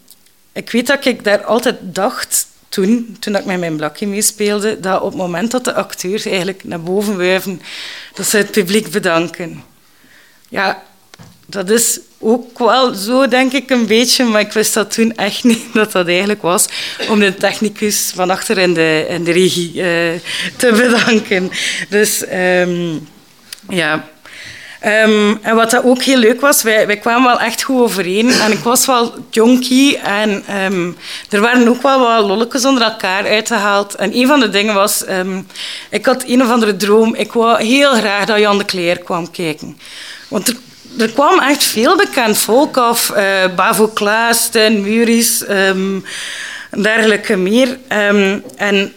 ik 0.53 0.71
weet 0.71 0.87
dat 0.87 1.05
ik 1.05 1.25
daar 1.25 1.45
altijd 1.45 1.77
dacht, 1.81 2.47
toen, 2.69 3.17
toen 3.21 3.37
ik 3.37 3.45
met 3.45 3.59
mijn 3.59 3.77
blakje 3.77 4.07
meespeelde, 4.07 4.81
dat 4.81 5.01
op 5.01 5.09
het 5.09 5.17
moment 5.17 5.51
dat 5.51 5.65
de 5.65 5.75
acteurs 5.75 6.25
eigenlijk 6.25 6.65
naar 6.65 6.81
boven 6.81 7.17
wuiven, 7.17 7.63
dat 8.15 8.27
ze 8.27 8.37
het 8.37 8.51
publiek 8.51 8.91
bedanken. 8.91 9.63
Ja, 10.49 10.83
dat 11.51 11.71
is 11.71 12.01
ook 12.19 12.59
wel 12.59 12.95
zo, 12.95 13.29
denk 13.29 13.53
ik, 13.53 13.71
een 13.71 13.87
beetje. 13.87 14.25
Maar 14.25 14.41
ik 14.41 14.53
wist 14.53 14.75
dat 14.75 14.93
toen 14.93 15.15
echt 15.17 15.45
niet 15.45 15.63
dat 15.75 15.93
dat 15.93 16.07
eigenlijk 16.07 16.43
was 16.43 16.67
om 17.09 17.21
de 17.21 17.35
technicus 17.35 18.13
van 18.15 18.31
achter 18.31 18.59
in 18.59 18.75
de, 18.75 19.07
in 19.09 19.25
de 19.25 19.33
regie 19.33 19.75
uh, 19.75 19.85
te 20.57 20.73
bedanken. 20.83 21.51
Dus 21.89 22.25
um, 22.33 23.09
ja. 23.69 24.09
Um, 24.85 25.39
en 25.43 25.55
wat 25.55 25.71
dat 25.71 25.85
ook 25.85 26.03
heel 26.03 26.17
leuk 26.17 26.41
was, 26.41 26.63
wij, 26.63 26.87
wij 26.87 26.97
kwamen 26.97 27.29
wel 27.29 27.41
echt 27.41 27.63
goed 27.63 27.81
overeen. 27.81 28.31
En 28.31 28.53
ik 28.53 28.59
was 28.59 28.87
wel 28.87 29.15
jonkie 29.31 29.99
en 29.99 30.45
um, 30.65 30.97
er 31.29 31.41
waren 31.41 31.69
ook 31.69 31.83
wel 31.83 32.01
wat 32.01 32.25
lolletjes 32.25 32.65
onder 32.65 32.83
elkaar 32.83 33.27
uitgehaald. 33.27 33.95
En 33.95 34.17
een 34.17 34.27
van 34.27 34.41
de 34.41 34.49
dingen 34.49 34.75
was, 34.75 35.05
ik 35.91 36.07
had 36.07 36.25
een 36.27 36.43
of 36.43 36.51
andere 36.51 36.77
droom. 36.77 37.15
Ik 37.15 37.33
wou 37.33 37.65
heel 37.65 37.93
graag 37.93 38.25
dat 38.25 38.39
Jan 38.39 38.59
de 38.59 38.65
Kleer 38.65 38.99
kwam 38.99 39.31
kijken. 39.31 39.79
Want 40.29 40.49
er 40.49 40.57
er 41.01 41.13
kwam 41.13 41.41
echt 41.41 41.65
veel 41.65 41.97
bekend 41.97 42.39
volk 42.39 42.77
af. 42.77 43.13
Uh, 43.17 43.55
Bavo 43.57 43.89
Klaas, 43.89 44.43
Stijn 44.43 44.83
Muris, 44.83 45.45
um, 45.49 46.05
dergelijke 46.71 47.37
meer. 47.37 47.79
Um, 47.89 48.45
en 48.57 48.93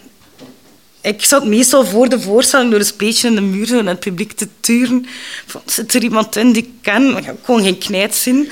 ik 1.01 1.25
zat 1.25 1.45
meestal 1.45 1.85
voor 1.85 2.09
de 2.09 2.19
voorstelling 2.19 2.71
door 2.71 2.79
een 2.79 2.91
beetje 2.97 3.27
in 3.27 3.35
de 3.35 3.41
muur 3.41 3.77
en 3.77 3.87
het 3.87 3.99
publiek 3.99 4.31
te 4.31 4.47
turen. 4.59 5.05
Zit 5.65 5.93
er 5.93 6.03
iemand 6.03 6.35
in 6.35 6.51
die 6.51 6.63
ik 6.63 6.69
ken? 6.81 7.17
Ik 7.17 7.29
kon 7.45 7.63
geen 7.63 7.77
knijt 7.77 8.15
zien. 8.15 8.51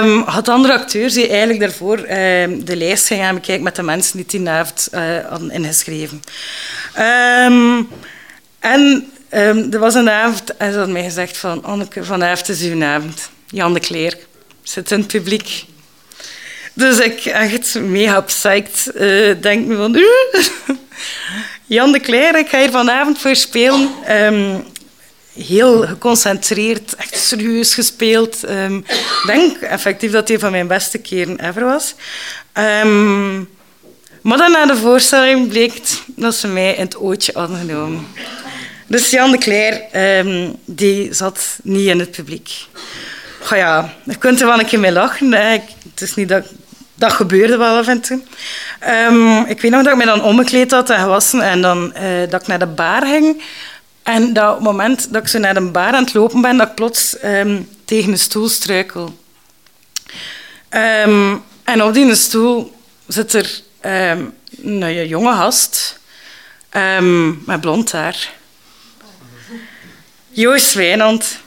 Um, 0.00 0.22
had 0.22 0.48
andere 0.48 0.72
acteurs 0.72 1.14
die 1.14 1.28
eigenlijk 1.28 1.60
daarvoor 1.60 1.96
de 1.96 2.76
lijst 2.76 3.06
gaan 3.06 3.34
bekijken 3.34 3.64
met 3.64 3.76
de 3.76 3.82
mensen 3.82 4.16
die 4.16 4.26
die 4.26 4.48
avond 4.48 4.88
uh, 4.94 5.00
hadden 5.28 5.50
ingeschreven. 5.50 6.22
En 8.60 9.10
Um, 9.34 9.72
er 9.72 9.78
was 9.78 9.94
een 9.94 10.10
avond 10.10 10.56
en 10.56 10.72
ze 10.72 10.78
had 10.78 10.88
mij 10.88 11.02
gezegd 11.02 11.36
van 11.36 11.64
Anneke, 11.64 12.04
vanavond 12.04 12.48
is 12.48 12.62
uw 12.62 12.84
avond. 12.84 13.30
Jan 13.46 13.74
de 13.74 13.80
Kleer 13.80 14.18
zit 14.62 14.90
in 14.90 14.98
het 14.98 15.06
publiek. 15.06 15.64
Dus 16.74 16.98
ik 16.98 17.24
echt 17.24 17.80
mega 17.80 18.20
psyched 18.20 18.90
uh, 18.94 19.34
denk 19.40 19.66
me 19.66 19.76
van... 19.76 19.98
Jan 21.76 21.92
de 21.92 22.00
Kleer, 22.00 22.38
ik 22.38 22.48
ga 22.48 22.58
hier 22.58 22.70
vanavond 22.70 23.18
voor 23.18 23.36
spelen. 23.36 23.90
Um, 24.10 24.64
heel 25.34 25.86
geconcentreerd, 25.86 26.94
echt 26.94 27.16
serieus 27.16 27.74
gespeeld. 27.74 28.48
Um, 28.48 28.76
ik 28.76 29.22
denk 29.26 29.56
effectief 29.56 30.10
dat 30.10 30.28
hij 30.28 30.38
van 30.38 30.50
mijn 30.50 30.66
beste 30.66 30.98
keren 30.98 31.48
ever 31.48 31.64
was. 31.64 31.94
Maar 34.22 34.38
dan 34.38 34.50
na 34.50 34.66
de 34.66 34.76
voorstelling 34.76 35.48
bleek 35.48 35.80
dat 36.06 36.34
ze 36.34 36.48
mij 36.48 36.74
in 36.74 36.84
het 36.84 36.96
ootje 36.96 37.32
hadden 37.34 37.58
genomen. 37.58 38.06
Dus 38.90 39.10
Jan 39.10 39.30
de 39.30 39.38
Cler, 39.38 39.82
um, 40.18 40.56
die 40.64 41.14
zat 41.14 41.58
niet 41.62 41.86
in 41.86 41.98
het 41.98 42.10
publiek. 42.10 42.50
Goh 43.40 43.58
ja, 43.58 43.94
je 44.04 44.16
kunt 44.16 44.40
er 44.40 44.46
wel 44.46 44.58
een 44.58 44.66
keer 44.66 44.80
mee 44.80 44.92
lachen. 44.92 45.32
Het 45.32 46.00
is 46.00 46.14
niet 46.14 46.28
dat... 46.28 46.46
Dat 46.94 47.12
gebeurde 47.12 47.56
wel 47.56 47.76
af 47.76 47.86
en 47.86 48.00
toe. 48.00 48.20
Um, 48.88 49.44
ik 49.44 49.60
weet 49.60 49.70
nog 49.70 49.82
dat 49.82 49.92
ik 49.92 49.98
me 49.98 50.04
dan 50.04 50.22
omgekleed 50.22 50.70
had 50.70 50.90
en 50.90 51.00
gewassen 51.00 51.40
en 51.40 51.60
dan, 51.62 51.94
uh, 51.96 52.30
dat 52.30 52.40
ik 52.40 52.46
naar 52.46 52.58
de 52.58 52.66
bar 52.66 53.02
ging. 53.02 53.42
En 54.02 54.32
dat 54.32 54.48
op 54.50 54.56
het 54.56 54.64
moment 54.66 55.12
dat 55.12 55.22
ik 55.22 55.28
zo 55.28 55.38
naar 55.38 55.54
de 55.54 55.60
bar 55.60 55.92
aan 55.92 56.04
het 56.04 56.14
lopen 56.14 56.40
ben, 56.40 56.56
dat 56.56 56.68
ik 56.68 56.74
plots 56.74 57.16
um, 57.24 57.68
tegen 57.84 58.12
een 58.12 58.18
stoel 58.18 58.48
struikel. 58.48 59.18
En 60.68 61.82
op 61.82 61.94
die 61.94 62.14
stoel 62.14 62.74
zit 63.06 63.32
er 63.32 63.60
een 63.80 65.06
jonge 65.06 65.32
gast 65.32 66.00
met 67.44 67.60
blond 67.60 67.92
haar. 67.92 68.38
Joost 70.32 70.74
Wijnand. 70.74 71.38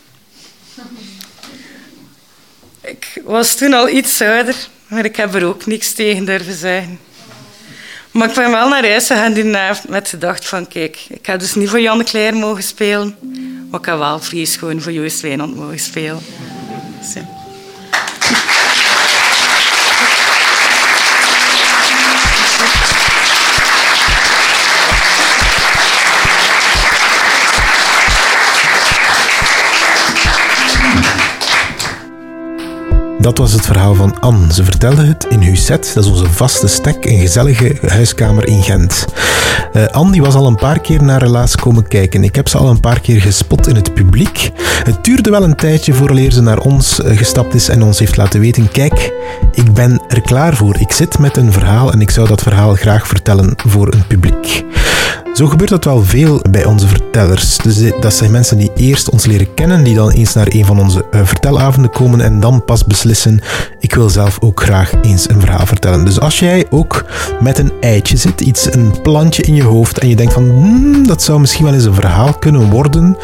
Ik 2.81 3.21
was 3.23 3.55
toen 3.55 3.73
al 3.73 3.89
iets 3.89 4.21
ouder, 4.21 4.55
maar 4.87 5.05
ik 5.05 5.15
heb 5.15 5.33
er 5.33 5.45
ook 5.45 5.65
niks 5.65 5.93
tegen 5.93 6.25
durven 6.25 6.53
zeggen. 6.53 6.99
Maar 8.11 8.29
ik 8.29 8.35
ben 8.35 8.51
wel 8.51 8.69
naar 8.69 8.87
huis 8.87 9.07
gegaan 9.07 9.33
die 9.33 9.43
met 9.43 10.03
de 10.03 10.09
gedachte 10.09 10.47
van 10.47 10.67
kijk, 10.67 11.05
ik 11.09 11.25
heb 11.25 11.39
dus 11.39 11.55
niet 11.55 11.69
voor 11.69 11.81
Jan 11.81 12.03
Kleer 12.03 12.35
mogen 12.35 12.63
spelen, 12.63 13.17
maar 13.69 13.79
ik 13.79 13.85
heb 13.85 13.97
wel 13.97 14.19
vries 14.19 14.55
gewoon 14.55 14.81
voor 14.81 14.91
Joost 14.91 15.21
Wijnand 15.21 15.55
mogen 15.55 15.79
spelen. 15.79 16.21
Dus 16.99 17.13
Dat 33.23 33.37
was 33.37 33.51
het 33.51 33.65
verhaal 33.65 33.95
van 33.95 34.19
Anne. 34.19 34.53
Ze 34.53 34.63
vertelde 34.63 35.05
het 35.05 35.25
in 35.29 35.41
Husset, 35.41 35.91
dat 35.93 36.03
is 36.03 36.09
onze 36.09 36.29
vaste 36.29 36.67
stek, 36.67 37.05
een 37.05 37.19
gezellige 37.19 37.77
huiskamer 37.87 38.47
in 38.47 38.63
Gent. 38.63 39.05
Uh, 39.73 39.85
Anne 39.85 40.11
die 40.11 40.21
was 40.21 40.33
al 40.33 40.47
een 40.47 40.55
paar 40.55 40.79
keer 40.79 41.03
naar 41.03 41.21
Relaas 41.21 41.55
komen 41.55 41.87
kijken. 41.87 42.23
Ik 42.23 42.35
heb 42.35 42.47
ze 42.47 42.57
al 42.57 42.69
een 42.69 42.79
paar 42.79 42.99
keer 42.99 43.21
gespot 43.21 43.67
in 43.67 43.75
het 43.75 43.93
publiek. 43.93 44.51
Het 44.83 45.03
duurde 45.03 45.29
wel 45.29 45.43
een 45.43 45.55
tijdje 45.55 45.93
vooraleer 45.93 46.31
ze 46.31 46.41
naar 46.41 46.57
ons 46.57 47.01
eh, 47.01 47.17
gestapt 47.17 47.53
is 47.53 47.69
en 47.69 47.83
ons 47.83 47.99
heeft 47.99 48.17
laten 48.17 48.39
weten: 48.39 48.71
kijk, 48.71 49.13
ik 49.51 49.73
ben 49.73 50.01
er 50.07 50.21
klaar 50.21 50.55
voor. 50.55 50.79
Ik 50.79 50.91
zit 50.91 51.19
met 51.19 51.37
een 51.37 51.51
verhaal 51.51 51.91
en 51.91 52.01
ik 52.01 52.09
zou 52.09 52.27
dat 52.27 52.41
verhaal 52.41 52.75
graag 52.75 53.07
vertellen 53.07 53.53
voor 53.67 53.93
een 53.93 54.07
publiek. 54.07 54.65
Zo 55.33 55.47
gebeurt 55.47 55.69
dat 55.69 55.85
wel 55.85 56.03
veel 56.03 56.41
bij 56.49 56.65
onze 56.65 56.87
vertellers. 56.87 57.57
Dus 57.57 57.91
dat 57.99 58.13
zijn 58.13 58.31
mensen 58.31 58.57
die 58.57 58.71
eerst 58.75 59.09
ons 59.09 59.25
leren 59.25 59.53
kennen, 59.53 59.83
die 59.83 59.95
dan 59.95 60.09
eens 60.09 60.33
naar 60.33 60.47
een 60.49 60.65
van 60.65 60.79
onze 60.79 61.05
uh, 61.11 61.21
vertelavonden 61.23 61.91
komen 61.91 62.21
en 62.21 62.39
dan 62.39 62.65
pas 62.65 62.85
beslissen: 62.85 63.41
ik 63.79 63.95
wil 63.95 64.09
zelf 64.09 64.37
ook 64.41 64.63
graag 64.63 64.93
eens 65.01 65.29
een 65.29 65.39
verhaal 65.39 65.65
vertellen. 65.65 66.05
Dus 66.05 66.19
als 66.19 66.39
jij 66.39 66.65
ook 66.69 67.05
met 67.39 67.57
een 67.57 67.71
eitje 67.79 68.17
zit, 68.17 68.41
iets, 68.41 68.73
een 68.73 69.01
plantje 69.01 69.43
in 69.43 69.55
je 69.55 69.63
hoofd 69.63 69.99
en 69.99 70.09
je 70.09 70.15
denkt 70.15 70.33
van 70.33 70.49
hmm, 70.49 71.07
dat 71.07 71.23
zou 71.23 71.39
misschien 71.39 71.65
wel 71.65 71.73
eens 71.73 71.85
een 71.85 71.93
verhaal 71.93 72.33
kunnen 72.33 72.69
worden, 72.69 73.17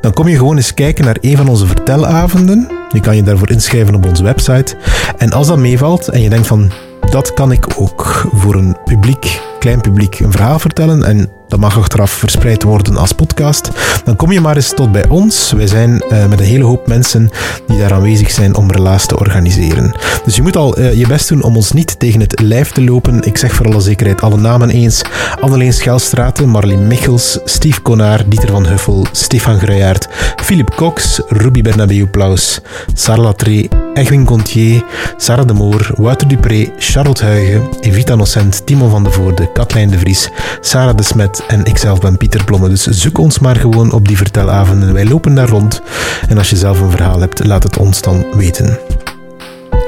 dan 0.00 0.12
kom 0.12 0.28
je 0.28 0.36
gewoon 0.36 0.56
eens 0.56 0.74
kijken 0.74 1.04
naar 1.04 1.16
een 1.20 1.36
van 1.36 1.48
onze 1.48 1.66
vertelavonden. 1.66 2.68
Je 2.92 3.00
kan 3.00 3.16
je 3.16 3.22
daarvoor 3.22 3.50
inschrijven 3.50 3.94
op 3.94 4.06
onze 4.06 4.22
website. 4.22 4.76
En 5.16 5.32
als 5.32 5.46
dat 5.46 5.58
meevalt 5.58 6.08
en 6.08 6.22
je 6.22 6.28
denkt 6.28 6.46
van 6.46 6.72
dat 7.10 7.34
kan 7.34 7.52
ik 7.52 7.66
ook 7.76 8.28
voor 8.32 8.54
een 8.54 8.76
publiek, 8.84 9.40
klein 9.62 9.80
publiek, 9.80 10.18
een 10.18 10.32
verhaal 10.32 10.58
vertellen. 10.58 11.04
En 11.04 11.30
dat 11.52 11.60
mag 11.60 11.78
achteraf 11.78 12.10
verspreid 12.10 12.62
worden 12.62 12.96
als 12.96 13.12
podcast. 13.12 13.70
Dan 14.04 14.16
kom 14.16 14.32
je 14.32 14.40
maar 14.40 14.56
eens 14.56 14.74
tot 14.74 14.92
bij 14.92 15.08
ons. 15.08 15.52
Wij 15.52 15.66
zijn 15.66 15.90
uh, 15.90 16.26
met 16.26 16.40
een 16.40 16.46
hele 16.46 16.64
hoop 16.64 16.86
mensen 16.86 17.30
die 17.66 17.78
daar 17.78 17.92
aanwezig 17.92 18.30
zijn 18.30 18.54
om 18.54 18.70
relaas 18.70 19.06
te 19.06 19.18
organiseren. 19.18 19.92
Dus 20.24 20.36
je 20.36 20.42
moet 20.42 20.56
al 20.56 20.78
uh, 20.78 20.94
je 20.94 21.06
best 21.06 21.28
doen 21.28 21.42
om 21.42 21.56
ons 21.56 21.72
niet 21.72 21.98
tegen 21.98 22.20
het 22.20 22.40
lijf 22.40 22.70
te 22.70 22.84
lopen. 22.84 23.22
Ik 23.22 23.38
zeg 23.38 23.54
voor 23.54 23.66
alle 23.66 23.80
zekerheid 23.80 24.20
alle 24.20 24.36
namen 24.36 24.70
eens. 24.70 25.02
Anneleen 25.40 25.72
Schelstraten, 25.72 26.48
Marleen 26.48 26.86
Michels, 26.86 27.38
Steve 27.44 27.80
Konaar, 27.80 28.28
Dieter 28.28 28.50
van 28.50 28.66
Huffel, 28.66 29.06
Stefan 29.12 29.58
Gruijaert, 29.58 30.08
Philip 30.36 30.74
Cox, 30.74 31.20
Ruby 31.28 31.62
Bernabeu 31.62 32.06
Plaus, 32.06 32.60
Sarah 32.94 33.24
Latré, 33.24 33.68
Egwin 33.94 34.24
Contier, 34.24 34.84
Sarah 35.16 35.46
de 35.46 35.52
Moor, 35.52 35.90
Wouter 35.96 36.28
Dupré, 36.28 36.72
Charlotte 36.78 37.24
Huigen, 37.24 37.68
Evita 37.80 38.14
Nocent, 38.14 38.66
Timo 38.66 38.88
van 38.88 39.04
de 39.04 39.10
Voorde, 39.10 39.51
Katlijn 39.52 39.90
de 39.90 39.98
Vries, 39.98 40.30
Sarah 40.60 40.96
de 40.96 41.02
Smet 41.02 41.42
en 41.48 41.64
ikzelf 41.64 42.00
ben 42.00 42.16
Pieter 42.16 42.44
Blomme. 42.44 42.68
Dus 42.68 42.86
zoek 42.86 43.18
ons 43.18 43.38
maar 43.38 43.56
gewoon 43.56 43.92
op 43.92 44.08
die 44.08 44.16
vertelavonden. 44.16 44.92
Wij 44.92 45.06
lopen 45.06 45.34
daar 45.34 45.48
rond. 45.48 45.82
En 46.28 46.38
als 46.38 46.50
je 46.50 46.56
zelf 46.56 46.80
een 46.80 46.90
verhaal 46.90 47.20
hebt, 47.20 47.44
laat 47.44 47.62
het 47.62 47.76
ons 47.76 48.02
dan 48.02 48.26
weten. 48.32 48.78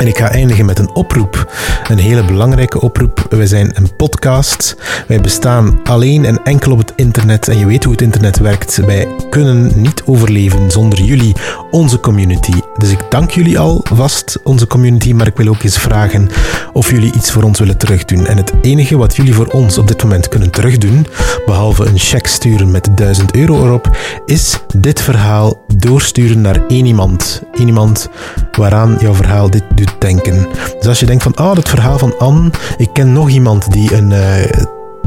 En 0.05 0.11
ik 0.11 0.19
ga 0.19 0.31
eindigen 0.31 0.65
met 0.65 0.79
een 0.79 0.95
oproep. 0.95 1.53
Een 1.89 1.99
hele 1.99 2.25
belangrijke 2.25 2.81
oproep. 2.81 3.27
Wij 3.31 3.47
zijn 3.47 3.71
een 3.75 3.97
podcast. 3.97 4.77
Wij 5.09 5.21
bestaan 5.21 5.81
alleen 5.85 6.25
en 6.25 6.43
enkel 6.43 6.73
op 6.73 6.79
het 6.79 6.93
internet. 6.97 7.49
En 7.49 7.59
je 7.59 7.67
weet 7.67 7.85
hoe 7.85 7.93
het 7.93 8.03
internet 8.03 8.39
werkt. 8.39 8.77
Wij 8.77 9.09
kunnen 9.31 9.73
niet 9.75 10.03
overleven 10.05 10.71
zonder 10.71 11.01
jullie, 11.01 11.37
onze 11.71 12.01
community. 12.01 12.53
Dus 12.77 12.91
ik 12.91 12.99
dank 13.09 13.31
jullie 13.31 13.59
alvast, 13.59 14.41
onze 14.43 14.67
community. 14.67 15.13
Maar 15.13 15.27
ik 15.27 15.37
wil 15.37 15.49
ook 15.49 15.63
eens 15.63 15.79
vragen 15.79 16.29
of 16.73 16.91
jullie 16.91 17.13
iets 17.15 17.31
voor 17.31 17.43
ons 17.43 17.59
willen 17.59 17.79
terugdoen. 17.79 18.27
En 18.27 18.37
het 18.37 18.53
enige 18.63 18.97
wat 18.97 19.17
jullie 19.17 19.35
voor 19.35 19.47
ons 19.47 19.79
op 19.79 19.89
dit 19.89 20.03
moment 20.03 20.29
kunnen 20.29 20.51
terugdoen, 20.51 21.07
behalve 21.47 21.85
een 21.85 21.99
cheque 21.99 22.29
sturen 22.29 22.71
met 22.71 22.89
1000 22.97 23.35
euro 23.35 23.65
erop, 23.65 23.97
is 24.27 24.59
dit 24.77 25.01
verhaal 25.01 25.65
doorsturen 25.77 26.41
naar 26.41 26.67
één 26.69 26.87
iemand. 26.87 27.43
Eén 27.53 27.67
iemand 27.67 28.09
waaraan 28.53 28.97
jouw 29.01 29.15
verhaal 29.15 29.51
dit 29.51 29.65
doet 29.75 29.94
denken. 29.99 30.47
Dus 30.79 30.87
als 30.87 31.01
je 31.01 31.07
denkt 31.07 31.23
van, 31.23 31.35
ah, 31.35 31.55
dat 31.55 31.69
verhaal 31.69 31.99
van 31.99 32.19
Anne, 32.19 32.51
ik 32.77 32.91
ken 32.93 33.13
nog 33.13 33.29
iemand 33.29 33.73
die 33.73 33.95
een 33.95 34.11
uh, 34.11 34.21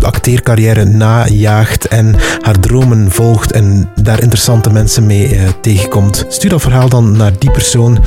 acteercarrière 0.05 0.85
najaagt 0.85 1.87
en 1.87 2.15
haar 2.41 2.59
dromen 2.59 3.11
volgt 3.11 3.51
en 3.51 3.89
daar 4.01 4.21
interessante 4.21 4.71
mensen 4.71 5.05
mee 5.05 5.35
uh, 5.35 5.41
tegenkomt, 5.61 6.25
stuur 6.27 6.49
dat 6.49 6.61
verhaal 6.61 6.89
dan 6.89 7.17
naar 7.17 7.33
die 7.39 7.51
persoon. 7.51 8.03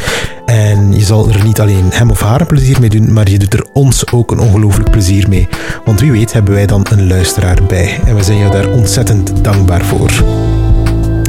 En 0.46 0.92
je 0.92 1.04
zal 1.04 1.28
er 1.28 1.44
niet 1.44 1.60
alleen 1.60 1.88
hem 1.90 2.10
of 2.10 2.20
haar 2.20 2.40
een 2.40 2.46
plezier 2.46 2.80
mee 2.80 2.88
doen, 2.88 3.12
maar 3.12 3.30
je 3.30 3.38
doet 3.38 3.54
er 3.54 3.66
ons 3.72 4.12
ook 4.12 4.30
een 4.30 4.40
ongelooflijk 4.40 4.90
plezier 4.90 5.28
mee. 5.28 5.48
Want 5.84 6.00
wie 6.00 6.12
weet 6.12 6.32
hebben 6.32 6.54
wij 6.54 6.66
dan 6.66 6.86
een 6.90 7.06
luisteraar 7.06 7.58
bij. 7.68 8.00
En 8.04 8.16
we 8.16 8.22
zijn 8.22 8.38
jou 8.38 8.52
daar 8.52 8.68
ontzettend 8.68 9.44
dankbaar 9.44 9.84
voor. 9.84 10.10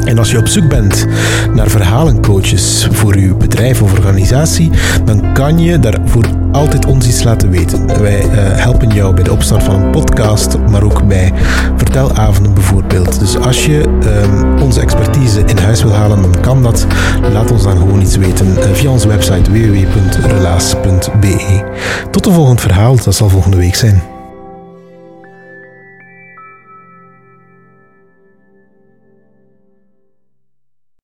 En 0.05 0.17
als 0.17 0.31
je 0.31 0.37
op 0.37 0.47
zoek 0.47 0.67
bent 0.67 1.05
naar 1.53 1.69
verhalencoaches 1.69 2.87
voor 2.91 3.15
uw 3.15 3.37
bedrijf 3.37 3.81
of 3.81 3.91
organisatie, 3.93 4.71
dan 5.05 5.33
kan 5.33 5.59
je 5.59 5.79
daarvoor 5.79 6.25
altijd 6.51 6.85
ons 6.85 7.07
iets 7.07 7.23
laten 7.23 7.49
weten. 7.49 8.01
Wij 8.01 8.23
uh, 8.23 8.29
helpen 8.35 8.89
jou 8.89 9.13
bij 9.13 9.23
de 9.23 9.31
opstart 9.31 9.63
van 9.63 9.75
een 9.75 9.91
podcast, 9.91 10.57
maar 10.69 10.83
ook 10.83 11.07
bij 11.07 11.33
vertelavonden 11.75 12.53
bijvoorbeeld. 12.53 13.19
Dus 13.19 13.37
als 13.37 13.65
je 13.65 13.83
um, 14.03 14.61
onze 14.61 14.81
expertise 14.81 15.43
in 15.45 15.57
huis 15.57 15.83
wil 15.83 15.93
halen, 15.93 16.21
dan 16.21 16.41
kan 16.41 16.63
dat. 16.63 16.85
Laat 17.33 17.51
ons 17.51 17.63
dan 17.63 17.77
gewoon 17.77 18.01
iets 18.01 18.15
weten 18.15 18.47
uh, 18.47 18.63
via 18.73 18.89
onze 18.89 19.07
website 19.07 19.51
www.relaas.be. 19.51 20.99
Tot 22.11 22.23
de 22.23 22.31
volgende 22.31 22.61
verhaal, 22.61 22.95
dat 22.95 23.15
zal 23.15 23.29
volgende 23.29 23.57
week 23.57 23.75
zijn. 23.75 24.10